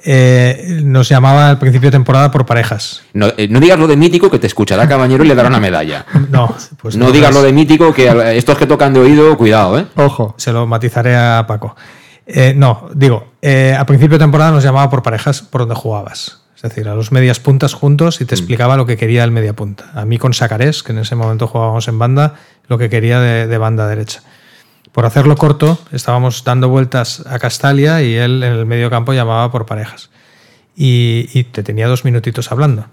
[0.03, 3.01] eh, nos llamaba al principio de temporada por parejas.
[3.13, 5.59] No, eh, no digas lo de mítico que te escuchará Cabañero y le dará una
[5.59, 6.05] medalla.
[6.29, 9.85] No, pues no digas lo de mítico que estos que tocan de oído, cuidado, ¿eh?
[9.95, 10.35] Ojo.
[10.37, 11.75] Se lo matizaré a Paco.
[12.25, 16.41] Eh, no, digo, a principio de temporada nos llamaba por parejas por donde jugabas.
[16.55, 19.53] Es decir, a los medias puntas juntos y te explicaba lo que quería el media
[19.53, 19.91] punta.
[19.93, 22.33] A mí con Sacarés, que en ese momento jugábamos en banda,
[22.67, 24.23] lo que quería de, de banda derecha.
[24.97, 29.51] Por hacerlo corto, estábamos dando vueltas a Castalia y él en el medio campo llamaba
[29.51, 30.09] por parejas.
[30.75, 32.87] Y, y te tenía dos minutitos hablando.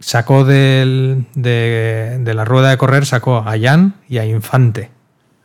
[0.00, 4.90] Sacó del- de, de la rueda de correr, sacó a Jan y a Infante.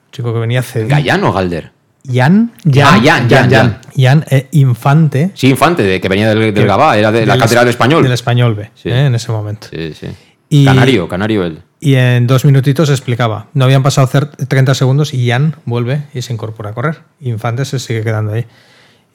[0.07, 0.89] Un chico que venía cedido.
[0.89, 1.71] ¿Gallán o Galder?
[2.05, 2.51] Jan,
[2.83, 3.81] Ah, Jan, Jan, Jan.
[3.95, 5.31] Jan, eh, Infante.
[5.33, 8.03] Sí, Infante, de, que venía del, del Gabá, era de la del- cátedra del español.
[8.03, 8.89] Del español B, Sí.
[8.89, 9.67] eh, en ese momento.
[9.71, 10.07] Sí, sí.
[10.49, 11.61] Y- Canario, canario él.
[11.81, 13.47] Y en dos minutitos explicaba.
[13.53, 16.99] No habían pasado cer- 30 segundos y Jan vuelve y se incorpora a correr.
[17.21, 18.45] Infante se sigue quedando ahí.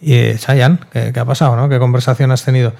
[0.00, 1.56] Y eh, Jan, ¿qué, qué ha pasado?
[1.56, 1.68] No?
[1.68, 2.72] ¿Qué conversación has tenido?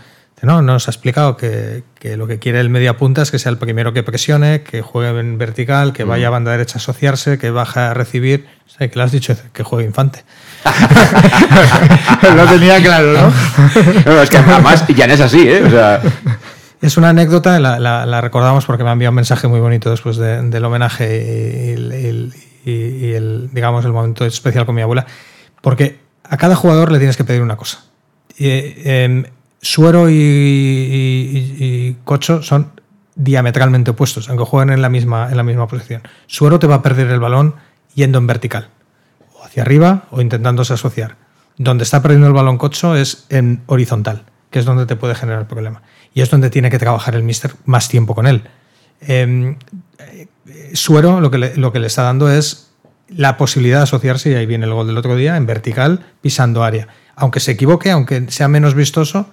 [0.42, 3.50] No, nos ha explicado que, que lo que quiere el media punta es que sea
[3.50, 7.38] el primero que presione, que juegue en vertical, que vaya a banda derecha a asociarse,
[7.38, 8.46] que baje a recibir.
[8.78, 10.24] Que le has dicho que juegue Infante.
[12.36, 13.32] Lo tenía claro, ¿no?
[14.06, 15.62] No, es que además Jan es así, ¿eh?
[15.64, 16.00] O sea,
[16.84, 20.42] Es una anécdota, la, recordamos porque me ha enviado un mensaje muy bonito después de-
[20.42, 21.74] del homenaje
[22.66, 25.06] y, el, digamos, el momento especial con mi abuela.
[25.62, 27.84] Porque a cada jugador le tienes que pedir una cosa.
[28.38, 29.24] Em,
[29.62, 32.72] Suero y Cocho son
[33.14, 36.02] diametralmente opuestos, aunque jueguen en la, misma, en la misma posición.
[36.26, 37.54] Suero te va a perder el balón
[37.94, 38.68] yendo en vertical,
[39.32, 41.16] o hacia arriba o intentándose asociar.
[41.56, 44.24] Donde está perdiendo el balón Cocho es en horizontal,
[44.54, 45.82] que es donde te puede generar el problema.
[46.14, 48.44] Y es donde tiene que trabajar el míster más tiempo con él.
[49.00, 49.56] Em,
[49.98, 50.28] eh,
[50.74, 52.70] Suero lo que, le, lo que le está dando es
[53.08, 56.62] la posibilidad de asociarse, y ahí viene el gol del otro día, en vertical, pisando
[56.62, 56.86] área.
[57.16, 59.28] Aunque se equivoque, aunque sea menos vistoso,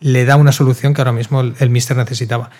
[0.00, 2.50] le da una solución que ahora mismo el, el míster necesitaba.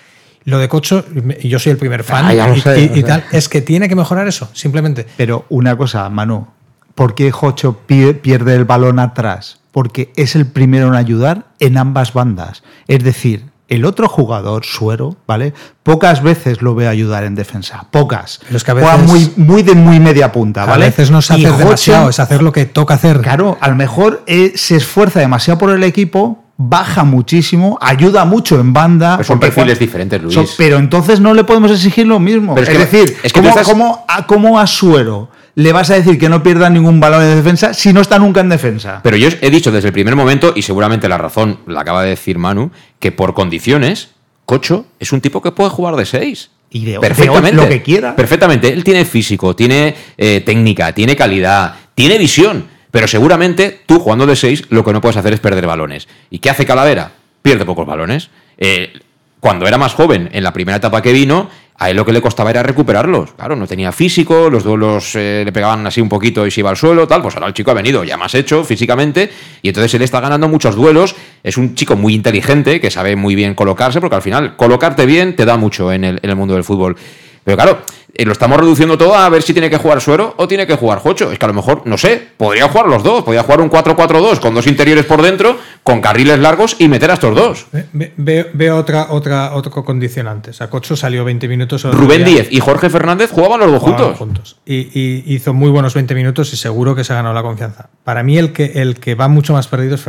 [0.45, 1.05] Lo de Cocho,
[1.41, 3.95] y yo soy el primer fan Ah, y, sé, y- tal, es que tiene que
[3.95, 5.07] mejorar eso, simplemente.
[5.19, 6.47] Pero una cosa, Manu,
[6.95, 9.61] ¿por qué Jocho pi- pierde el balón atrás?
[9.77, 12.63] Porque es el primero en ayudar en ambas bandas.
[12.89, 15.53] Es decir, el otro jugador, Suero, ¿vale?
[15.83, 17.85] Pocas veces lo ve ayudar en defensa.
[17.91, 18.41] Pocas.
[18.47, 20.87] Pero es que a Juega muy, muy de muy media punta, A ¿vale?
[20.87, 23.21] veces no hacer Jocho- demasiado, es hacer lo que toca hacer.
[23.21, 28.59] Claro, a lo mejor eh, se esfuerza demasiado por el equipo, baja muchísimo, ayuda mucho
[28.59, 29.19] en banda.
[29.19, 30.33] Pero son perfiles diferentes, Luis.
[30.35, 32.55] son- pero entonces no le podemos exigir lo mismo.
[32.55, 35.29] Pero es es, que- decir, es que tú ¿cómo, estás- cómo a, cómo a Suero
[35.57, 38.41] le vas a decir que no pierda ningún balón de defensa si no está nunca
[38.41, 39.01] en defensa?
[39.03, 42.11] Pero yo he dicho desde el primer momento, y seguramente la razón la acaba de
[42.11, 44.11] decir Manu, que por condiciones,
[44.45, 46.51] Cocho es un tipo que puede jugar de 6.
[46.71, 47.57] Y de- de Perfectamente.
[47.57, 48.15] lo que quiera.
[48.15, 48.73] Perfectamente.
[48.73, 52.67] Él tiene físico, tiene eh, técnica, tiene calidad, tiene visión.
[52.91, 56.07] Pero seguramente tú jugando de 6 lo que no puedes hacer es perder balones.
[56.31, 57.13] ¿Y qué hace Calavera?
[57.43, 58.31] Pierde pocos balones.
[58.59, 58.93] Eh,
[59.41, 61.49] cuando era más joven, en la primera etapa que vino,
[61.79, 63.33] a él lo que le costaba era recuperarlos.
[63.33, 66.71] Claro, no tenía físico, los duelos eh, le pegaban así un poquito y se iba
[66.71, 67.23] al suelo, tal.
[67.23, 69.31] Pues ahora el chico ha venido ya más hecho físicamente
[69.63, 71.15] y entonces él está ganando muchos duelos.
[71.43, 75.37] Es un chico muy inteligente que sabe muy bien colocarse, porque al final colocarte bien
[75.37, 76.97] te da mucho en el, en el mundo del fútbol.
[77.45, 77.79] Pero claro,
[78.25, 81.01] lo estamos reduciendo todo a ver si tiene que jugar Suero o tiene que jugar
[81.01, 81.31] Jocho.
[81.33, 83.23] Es que a lo mejor, no sé, podría jugar los dos.
[83.25, 87.15] Podría jugar un 4-4-2 con dos interiores por dentro, con carriles largos y meter a
[87.15, 87.67] estos dos.
[87.93, 90.51] Ve- ve- Veo otra, otra, otro condicionante.
[90.51, 91.83] O sea, Cocho salió 20 minutos.
[91.85, 92.25] Rubén.
[92.25, 94.57] Díez y Jorge Fernández jugaban los dos Jugaban juntos.
[94.65, 97.89] Y, y hizo muy buenos 20 minutos y seguro que se ganó la confianza.
[98.05, 100.01] Para mí el que, el que va mucho más perdido es.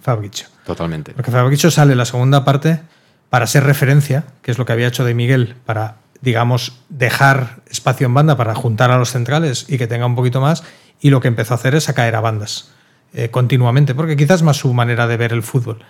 [0.00, 0.46] Fabricio.
[0.64, 1.12] Totalmente.
[1.14, 2.80] Porque Fabricio sale en la segunda parte
[3.30, 8.06] para ser referencia, que es lo que había hecho de Miguel, para, digamos, dejar espacio
[8.06, 10.64] en banda para juntar a los centrales y que tenga un poquito más.
[11.00, 12.70] Y lo que empezó a hacer es a caer a bandas
[13.12, 15.84] eh, continuamente, porque quizás más su manera de ver el fútbol.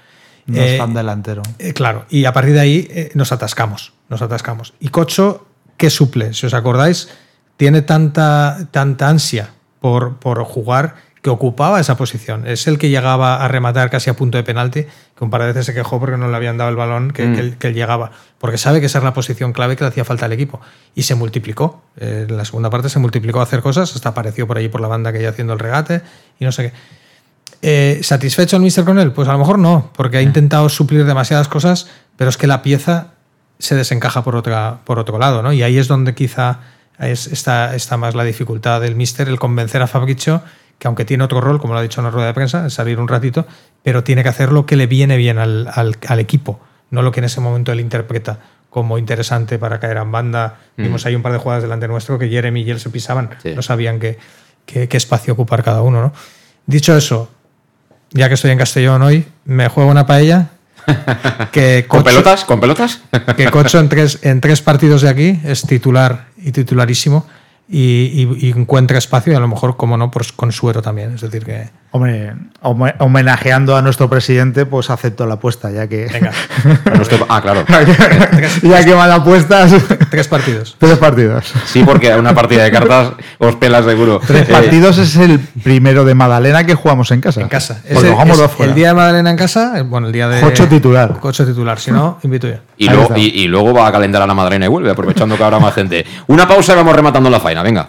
[0.47, 1.43] No Eh, es tan delantero.
[1.59, 4.74] eh, claro, y a partir de ahí eh, nos atascamos, nos atascamos.
[4.81, 5.47] Y Cocho,
[5.77, 6.35] ¿qué suple?
[6.35, 7.09] Si os acordáis,
[7.57, 9.51] tiene tanta, tanta ansia
[9.81, 10.97] por, por jugar
[11.27, 12.47] que ocupaba esa posición.
[12.47, 15.49] Es el que llegaba a rematar casi a punto de penalti, que un par de
[15.49, 17.35] veces se quejó porque no le habían dado el balón que, Mm.
[17.35, 19.89] que él, que él llegaba, porque sabe que esa es la posición clave que le
[19.89, 20.61] hacía falta al equipo.
[20.95, 21.83] Y se multiplicó.
[21.97, 24.81] Eh, en la segunda parte se multiplicó a hacer cosas, hasta apareció por ahí por
[24.81, 26.03] la banda que iba haciendo el regate
[26.39, 26.72] y no sé qué.
[27.62, 29.11] Eh, ¿Satisfecho el Mister con él?
[29.11, 32.62] Pues a lo mejor no, porque ha intentado suplir demasiadas cosas, pero es que la
[32.62, 33.09] pieza
[33.59, 35.53] se desencaja por, otra, por otro lado, ¿no?
[35.53, 36.61] Y ahí es donde quizá
[37.01, 40.43] es, está, está más la dificultad del Mister, el convencer a Fabricio
[40.79, 42.74] que aunque tiene otro rol, como lo ha dicho en la rueda de prensa, es
[42.74, 43.47] salir un ratito,
[43.83, 46.61] pero tiene que hacer lo que le viene bien al, al- al equipo,
[46.91, 48.39] no lo que en ese momento él interpreta
[48.70, 50.57] como interesante para caer en banda.
[50.77, 50.83] Mm.
[50.83, 53.53] Vimos ahí un par de jugadas delante nuestro que Jeremy y él se pisaban, Sí.
[53.55, 54.18] no sabían qué,
[54.66, 56.03] qué- qué espacio ocupar cada uno.
[56.03, 56.12] ¿no?
[56.66, 57.31] Dicho eso,
[58.11, 60.49] ya que estoy en Castellón hoy, me juego una paella.
[61.53, 62.45] que ¿Con pelotas?
[62.45, 63.01] ¿Con pelotas?
[63.37, 67.27] que Cocho en tres, en tres partidos de aquí es titular y titularísimo
[67.69, 71.14] y, y- encuentra espacio y a lo mejor, como no, pues con suero también.
[71.14, 76.07] Es decir, que Hombre, home- homenajeando a nuestro presidente, pues acepto la apuesta, ya que.
[76.12, 76.30] Venga.
[77.28, 77.64] ah, claro.
[78.62, 79.72] ya que van apuestas.
[80.11, 80.76] tres partidos.
[80.78, 81.53] Tres partidos.
[81.64, 84.20] Sí, porque una partida de cartas os pela seguro.
[84.26, 87.41] Tres Eh, partidos es el primero de Madalena que jugamos en casa.
[87.41, 87.80] en casa.
[87.91, 88.70] Jugamos es dos fuera.
[88.72, 90.41] el día de Madalena en casa, eh, bueno, el día de.
[90.41, 91.18] Cocho titular.
[91.20, 91.78] Cocho titular.
[91.78, 92.57] Si no, invito yo.
[92.78, 95.45] Y luego, y, y luego va a calentar a la madrena y vuelve, aprovechando que
[95.45, 96.05] habrá más gente.
[96.26, 97.89] Una pausa y vamos rematando la faena, venga.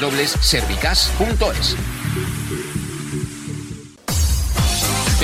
[0.00, 1.76] www.servicas.es.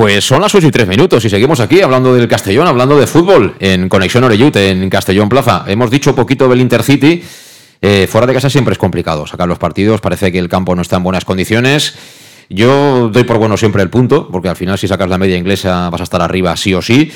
[0.00, 3.06] Pues son las 8 y 3 minutos y seguimos aquí hablando del Castellón, hablando de
[3.06, 5.66] fútbol en Conexión Oreyut, en Castellón Plaza.
[5.66, 7.22] Hemos dicho poquito del Intercity.
[7.82, 10.80] Eh, fuera de casa siempre es complicado sacar los partidos, parece que el campo no
[10.80, 11.96] está en buenas condiciones.
[12.48, 15.90] Yo doy por bueno siempre el punto, porque al final si sacas la media inglesa
[15.90, 17.12] vas a estar arriba sí o sí.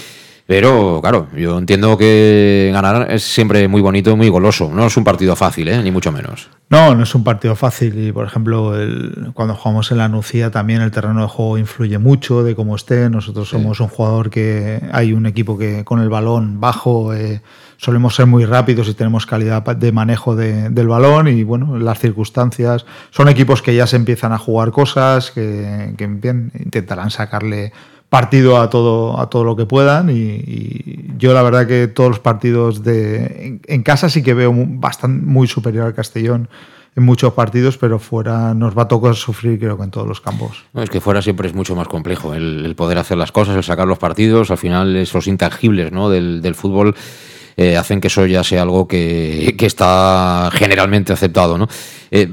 [0.46, 4.70] Pero claro, yo entiendo que ganar es siempre muy bonito, muy goloso.
[4.70, 5.82] No es un partido fácil, ¿eh?
[5.82, 6.50] ni mucho menos.
[6.68, 8.08] No, no es un partido fácil.
[8.08, 11.98] Y por ejemplo, el, cuando jugamos en la Nucía también el terreno de juego influye
[11.98, 13.08] mucho de cómo esté.
[13.08, 17.40] Nosotros somos un jugador que hay un equipo que con el balón bajo eh,
[17.78, 21.28] solemos ser muy rápidos y tenemos calidad de manejo de, del balón.
[21.28, 27.10] Y bueno, las circunstancias son equipos que ya se empiezan a jugar cosas, que, intentarán
[27.10, 27.72] sacarle
[28.14, 32.20] partido a todo, a todo lo que puedan y, yo la verdad que todos los
[32.20, 36.48] partidos de en, casa sí que veo bastante, muy superior al Castellón
[36.94, 40.20] en muchos partidos, pero fuera nos va a tocar sufrir creo que en todos los
[40.20, 40.64] campos.
[40.74, 43.64] Es que fuera siempre es mucho más complejo el, el, poder hacer las cosas, el
[43.64, 46.08] sacar los partidos, al final esos intangibles ¿no?
[46.08, 46.94] del, del fútbol
[47.56, 51.58] eh, hacen que eso ya sea algo que, que está generalmente aceptado.
[51.58, 51.66] ¿no?
[52.12, 52.28] Eh,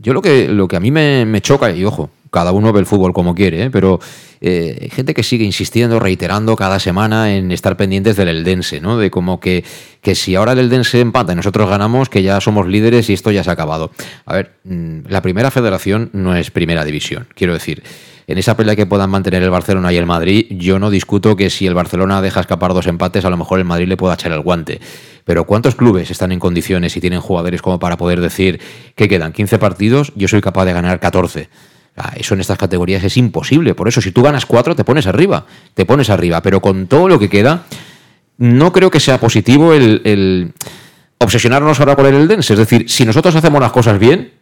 [0.00, 2.80] yo lo que, lo que a mí me, me choca, y ojo, cada uno ve
[2.80, 3.70] el fútbol como quiere, ¿eh?
[3.70, 4.00] pero
[4.40, 8.98] eh, hay gente que sigue insistiendo, reiterando cada semana en estar pendientes del Eldense, ¿no?
[8.98, 9.64] De como que,
[10.00, 13.30] que si ahora el Eldense empata y nosotros ganamos, que ya somos líderes y esto
[13.30, 13.90] ya se ha acabado.
[14.26, 17.82] A ver, mm, la primera federación no es primera división, quiero decir.
[18.28, 21.48] En esa pelea que puedan mantener el Barcelona y el Madrid, yo no discuto que
[21.48, 24.32] si el Barcelona deja escapar dos empates, a lo mejor el Madrid le pueda echar
[24.32, 24.82] el guante.
[25.24, 28.60] Pero ¿cuántos clubes están en condiciones y tienen jugadores como para poder decir
[28.94, 31.48] que quedan 15 partidos, yo soy capaz de ganar 14?
[32.16, 33.74] Eso en estas categorías es imposible.
[33.74, 35.46] Por eso, si tú ganas cuatro, te pones arriba.
[35.74, 36.42] Te pones arriba.
[36.42, 37.64] Pero con todo lo que queda,
[38.38, 40.52] no creo que sea positivo el,
[41.18, 42.54] obsesionarnos ahora por el Eldense.
[42.54, 44.32] Es decir, si nosotros hacemos las cosas bien,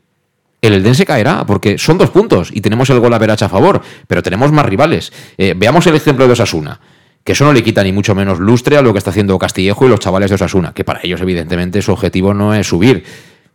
[0.61, 3.83] el Eldense caerá, porque son dos puntos y tenemos el gol a Veracha a favor,
[4.07, 5.13] pero tenemos más rivales.
[5.39, 6.81] Eh, veamos el ejemplo de Osasuna,
[7.25, 9.87] que eso no le quita ni mucho menos lustre a lo que está haciendo Castillejo
[9.87, 13.05] y los chavales de Osasuna, que para ellos evidentemente su objetivo no es subir.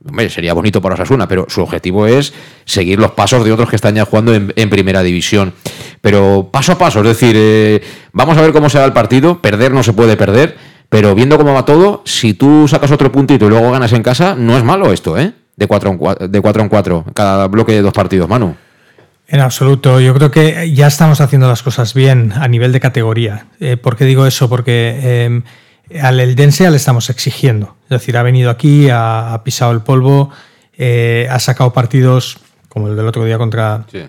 [0.08, 2.34] Hombre, sería bonito para Osasuna, pero su objetivo es
[2.66, 5.54] seguir los pasos de otros que están ya jugando en, primera división.
[6.02, 7.82] Pero paso a paso, es decir, eh,
[8.12, 10.58] vamos a ver cómo será el partido, perder no se puede perder,
[10.90, 14.36] pero viendo cómo va todo, si tú sacas otro puntito y luego ganas en casa,
[14.36, 15.34] no es malo esto, ¿eh?
[15.56, 18.56] De 4 en 4, de cuatro en cuatro, cada bloque de dos partidos, Manu.
[19.28, 20.02] En absoluto.
[20.02, 23.46] Yo creo que ya estamos haciendo las cosas bien a nivel de categoría.
[23.62, 24.50] Eh, ¿Por qué digo eso?
[24.50, 25.42] Porque eh,
[26.02, 27.76] al Eldense le estamos exigiendo.
[27.86, 30.30] Es decir, ha venido aquí, ha, ha pisado el polvo,
[30.78, 32.38] eh, ha sacado partidos
[32.70, 34.04] como el del otro día contra, Sí.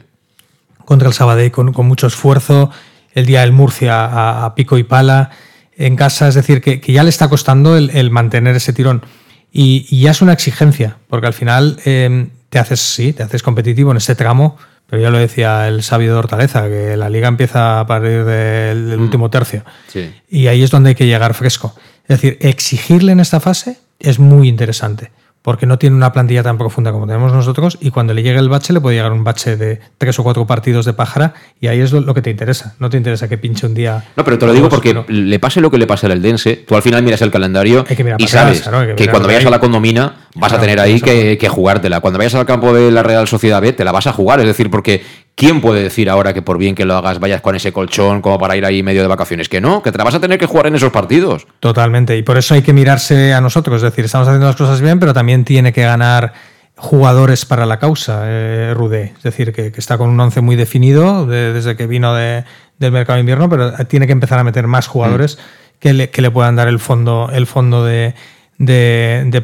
[0.85, 2.70] contra el Sabadell con, con mucho esfuerzo,
[3.14, 5.30] el día del Murcia a, a pico y pala
[5.76, 9.03] en casa, es decir, que, que ya le está costando el, el mantener ese tirón.
[9.51, 13.43] Y, y ya es una exigencia, porque al final eh, te haces, sí, te haces
[13.43, 14.57] competitivo en este tramo,
[14.93, 18.90] pero ya lo decía el sabio de Hortaleza, que la liga empieza a partir del,
[18.90, 19.64] del último tercio.
[19.88, 20.12] Sí.
[20.28, 21.74] Y ahí es donde hay que llegar fresco.
[22.03, 25.11] Es decir, exigirle en esta fase es muy interesante,
[25.43, 28.49] porque no tiene una plantilla tan profunda como tenemos nosotros y cuando le llegue el
[28.49, 31.80] bache le puede llegar un bache de tres o cuatro partidos de pájara y ahí
[31.80, 32.74] es lo, que te interesa.
[32.78, 34.05] No te interesa que pinche un día.
[34.16, 35.05] No, pero te lo digo porque no.
[35.09, 37.84] le pase lo que le pase al Eldense, tú al final miras el calendario
[38.18, 38.62] y sabes
[38.97, 39.49] que cuando vayas ahí.
[39.49, 42.01] a la condomina vas a tener ahí que, que jugártela.
[42.01, 44.40] Cuando vayas al campo de la Real Sociedad B, te la vas a jugar.
[44.40, 45.03] Es decir, porque
[45.34, 48.38] ¿quién puede decir ahora que por bien que lo hagas vayas con ese colchón como
[48.38, 49.49] para ir ahí medio de vacaciones?
[49.49, 51.47] Que no, que te la vas a tener que jugar en esos partidos.
[51.61, 52.16] Totalmente.
[52.16, 53.76] Y por eso hay que mirarse a nosotros.
[53.76, 56.33] Es decir, estamos haciendo las cosas bien, pero también tiene que ganar
[56.76, 59.12] jugadores para la causa, eh, Rudé.
[59.16, 62.45] Es decir, que, que está con un once muy definido de- desde que vino de-
[62.78, 65.39] del mercado de invierno, pero tiene que empezar a meter más jugadores
[65.78, 68.14] que, le, que le puedan dar el fondo, el fondo de,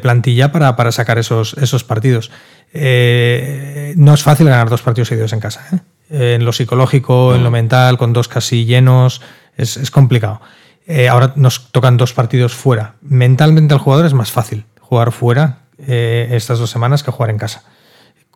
[0.01, 2.31] plantilla para, para sacar esos, esos partidos.
[2.73, 5.65] Eh, no es fácil ganar dos partidos seguidos en casa.
[6.09, 6.35] ¿eh?
[6.35, 9.21] En lo psicológico, en lo mental, con dos casi llenos,
[9.55, 10.41] es, es complicado.
[10.87, 12.95] Eh, ahora nos tocan dos partidos fuera.
[13.01, 17.37] Mentalmente al jugador es más fácil jugar fuera eh, estas dos semanas que jugar en
[17.37, 17.63] casa.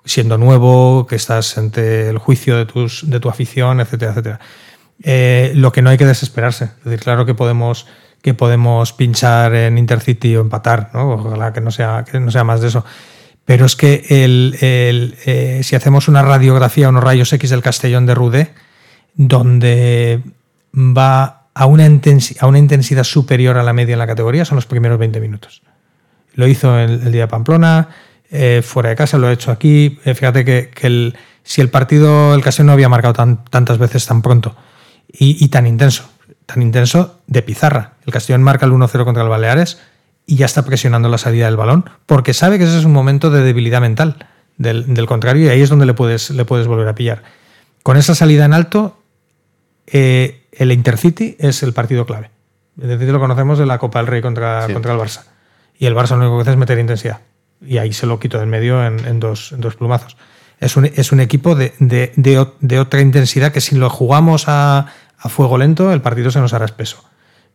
[0.06, 4.40] Siendo nuevo, que estás ante el juicio de, tus, de tu afición, etcétera, etcétera.
[5.02, 6.66] Eh, lo que no hay que desesperarse.
[6.66, 7.88] Es decir, claro que podemos,
[8.22, 11.14] que podemos pinchar en Intercity o empatar, ¿no?
[11.14, 12.86] Ojalá que no sea, que no sea más de eso.
[13.46, 18.06] Pero es que el, el, eh, si hacemos una radiografía, unos rayos X del Castellón
[18.06, 18.54] de Rudé,
[19.16, 20.22] donde
[20.74, 21.86] va a una,
[22.40, 25.62] a una intensidad superior a la media en la categoría, son los primeros 20 minutos.
[26.34, 27.90] Lo hizo el, el día de Pamplona,
[28.32, 30.00] eh, fuera de casa, lo he hecho aquí.
[30.06, 33.78] Eh, fíjate que, que el, si el partido, el Castellón no había marcado tan- tantas
[33.78, 34.56] veces tan pronto
[35.12, 36.10] y, y tan intenso,
[36.46, 37.94] tan intenso de pizarra.
[38.06, 39.80] El Castellón marca el 1-0 contra el Baleares
[40.26, 43.30] y ya está presionando la salida del balón porque sabe que ese es un momento
[43.30, 44.26] de debilidad mental
[44.58, 47.24] del, del contrario y ahí es donde le puedes, le puedes volver a pillar.
[47.84, 48.98] Con esa salida en alto,
[49.88, 52.30] eh, el Intercity es el partido clave.
[52.78, 54.74] El Intercity lo conocemos de la Copa del Rey contra, Sí.
[54.74, 55.24] contra el Barça.
[55.84, 57.20] Y el Barça lo único que hace es meter intensidad.
[57.60, 60.16] Y ahí se lo quito del medio en, dos, en dos plumazos.
[60.62, 64.86] Es un, es un equipo de, de- de otra intensidad que si lo jugamos a,
[65.18, 67.04] a fuego lento, el partido se nos hará espeso.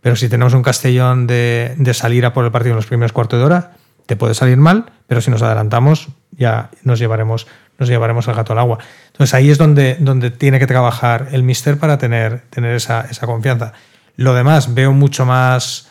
[0.02, 3.12] Pero si tenemos un Castellón de, de salir a por el partido en los primeros
[3.12, 3.72] cuartos de hora,
[4.04, 7.46] te puede salir mal, pero si nos adelantamos, ya nos llevaremos,
[7.78, 8.76] nos llevaremos el gato al agua.
[9.06, 13.24] Entonces ahí es donde, donde tiene que trabajar el mister para tener, tener esa, esa
[13.24, 13.72] confianza.
[14.16, 15.88] Lo demás, veo mucho más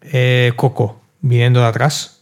[0.00, 2.20] eh, Coco viniendo de atrás,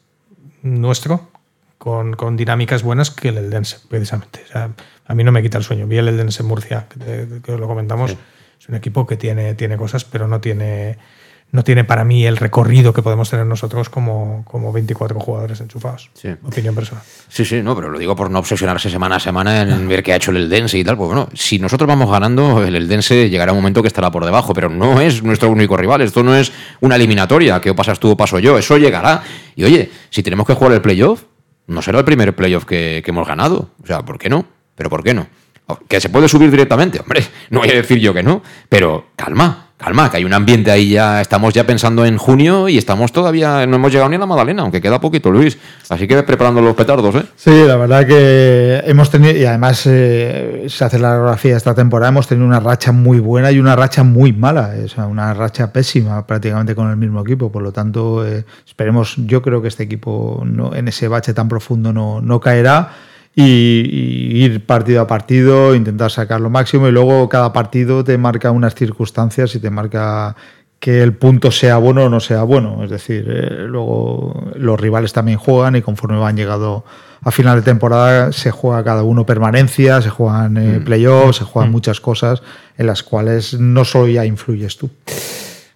[0.62, 1.28] nuestro,
[1.76, 4.42] con, con dinámicas buenas que el Eldense, precisamente.
[4.44, 4.70] O sea,
[5.04, 5.88] a mí no me quita el sueño.
[5.88, 8.16] Vi el Eldense Murcia, que, que lo comentamos.
[8.60, 10.98] Es un equipo que tiene, tiene cosas, pero no tiene,
[11.52, 16.10] no tiene para mí el recorrido que podemos tener nosotros como, como 24 jugadores enchufados.
[16.14, 16.30] Sí.
[16.42, 17.04] Opinión personal.
[17.28, 20.14] Sí, sí, no, pero lo digo por no obsesionarse semana a semana en ver qué
[20.14, 20.96] ha hecho el Eldense y tal.
[20.96, 24.54] Pues bueno, si nosotros vamos ganando, el Eldense llegará un momento que estará por debajo,
[24.54, 26.00] pero no es nuestro único rival.
[26.00, 26.50] Esto no es
[26.80, 28.56] una eliminatoria, que o pasas tú o paso yo.
[28.56, 29.22] Eso llegará.
[29.54, 31.24] Y oye, si tenemos que jugar el playoff,
[31.66, 33.68] no será el primer playoff que, que hemos ganado.
[33.82, 34.46] O sea, ¿por qué no?
[34.74, 35.26] ¿Pero por qué no?
[35.86, 39.71] Que se puede subir directamente, hombre, no voy a decir yo que no, pero calma,
[39.82, 43.66] calma, que hay un ambiente ahí ya, estamos ya pensando en junio y estamos todavía,
[43.66, 45.58] no hemos llegado ni a la Madalena, aunque queda poquito, Luis.
[45.88, 47.24] Así que preparando los petardos, ¿eh?
[47.36, 52.10] Sí, la verdad que hemos tenido, y además eh, se hace la geografía esta temporada,
[52.10, 55.72] hemos tenido una racha muy buena y una racha muy mala, o sea, una racha
[55.72, 57.50] pésima prácticamente con el mismo equipo.
[57.50, 61.48] Por lo tanto, eh, esperemos, yo creo que este equipo no, en ese bache tan
[61.48, 62.92] profundo no, no caerá.
[63.34, 68.18] Y, y ir partido a partido, intentar sacar lo máximo y luego cada partido te
[68.18, 70.36] marca unas circunstancias y te marca
[70.78, 72.84] que el punto sea bueno o no sea bueno.
[72.84, 76.84] Es decir, eh, luego los rivales también juegan y conforme van llegado
[77.22, 80.84] a final de temporada se juega cada uno permanencia, se juegan eh, Mm.
[80.84, 81.72] playoffs, se juegan Mm.
[81.72, 82.42] muchas cosas
[82.76, 84.90] en las cuales no solo ya influyes tú.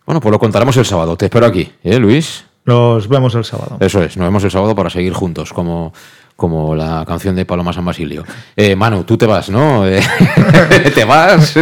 [0.04, 1.16] Bueno, pues lo contaremos el sábado.
[1.16, 2.44] Te espero aquí, ¿eh, Luis?
[2.66, 3.76] Nos vemos el sábado.
[3.80, 5.92] Eso es, nos vemos el sábado para seguir juntos, como,
[6.36, 8.24] como la canción de Paloma San Basilio.
[8.54, 9.88] Eh, Manu, tú te vas, ¿no?
[9.88, 10.00] Eh,
[10.94, 11.54] ¿Te vas?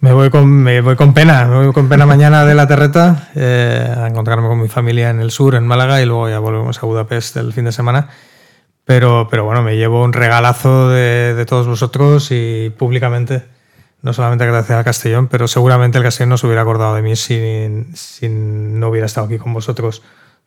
[0.00, 3.28] Me voy con, me voy con pena, me voy con pena mañana de la Terreta
[3.36, 6.82] eh, a encontrarme con mi familia en el sur, en Málaga, y luego ya volvemos
[6.82, 8.08] a Budapest el fin de semana.
[8.84, 13.44] Pero, pero bueno, me llevo un regalazo de, todos vosotros y públicamente,
[14.00, 17.14] no solamente gracias a Castellón, pero seguramente el Castellón no se hubiera acordado de mí
[17.14, 20.02] si, si no hubiera estado aquí con vosotros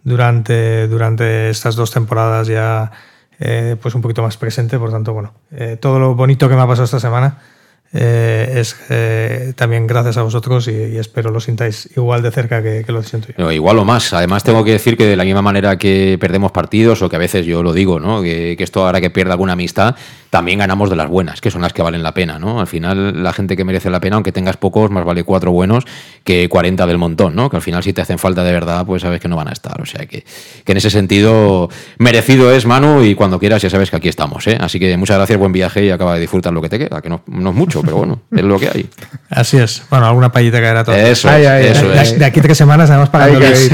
[0.06, 2.92] durante, durante estas dos temporadas ya
[3.40, 4.80] eh, pues un poquito más presente.
[4.80, 7.40] Por tanto, bueno, eh, todo lo bonito que me ha pasado esta semana
[7.98, 12.84] eh, es eh, también gracias a vosotros y, espero lo sintáis igual de cerca que,
[12.88, 13.52] lo siento yo.
[13.52, 14.14] Igual o más.
[14.14, 17.20] Además, tengo que decir que de la misma manera que perdemos partidos, o que a
[17.20, 18.22] veces yo lo digo, ¿no?
[18.22, 19.96] Que, que esto ahora que pierde alguna amistad,
[20.30, 22.60] también ganamos de las buenas, que son las que valen la pena, ¿no?
[22.60, 25.86] Al final, la gente que merece la pena, aunque tengas pocos, más vale cuatro buenos
[26.24, 27.50] que 40 del montón, ¿no?
[27.50, 29.52] Que al final, si te hacen falta de verdad, pues sabes que no van a
[29.52, 29.80] estar.
[29.82, 30.26] O sea que,
[30.64, 34.46] que en ese sentido, merecido es, Manu, y cuando quieras ya sabes que aquí estamos,
[34.48, 34.58] ¿eh?
[34.60, 37.10] Así que muchas gracias, buen viaje y acaba de disfrutar lo que te queda, que
[37.10, 38.90] no, no es mucho, pero bueno, es lo que hay.
[39.30, 39.84] Así es.
[39.90, 40.96] Bueno, alguna payita caerá todo.
[40.96, 41.48] Eso es,
[41.78, 42.20] eso es.
[42.20, 43.10] de aquí tres semanas además
[43.42, 43.72] es.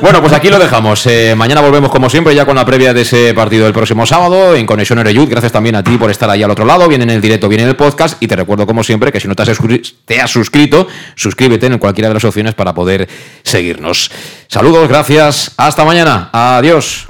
[0.00, 1.06] Bueno, pues aquí lo dejamos.
[1.06, 4.54] Eh, mañana volvemos como siempre ya con la previa de ese partido del próximo sábado
[4.54, 4.98] en Conexión
[5.28, 7.62] Gracias también a ti por estar ahí al otro lado, bien en el directo, bien
[7.62, 8.22] en el podcast.
[8.22, 9.58] Y te recuerdo como siempre que si no te has,
[10.04, 13.08] te has suscrito, suscríbete en cualquiera de las opciones para poder
[13.42, 14.10] seguirnos.
[14.48, 15.52] Saludos, gracias.
[15.56, 16.30] Hasta mañana.
[16.32, 17.06] Adiós.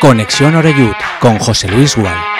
[0.00, 2.39] Conexión Oreyud con José Luis Gual.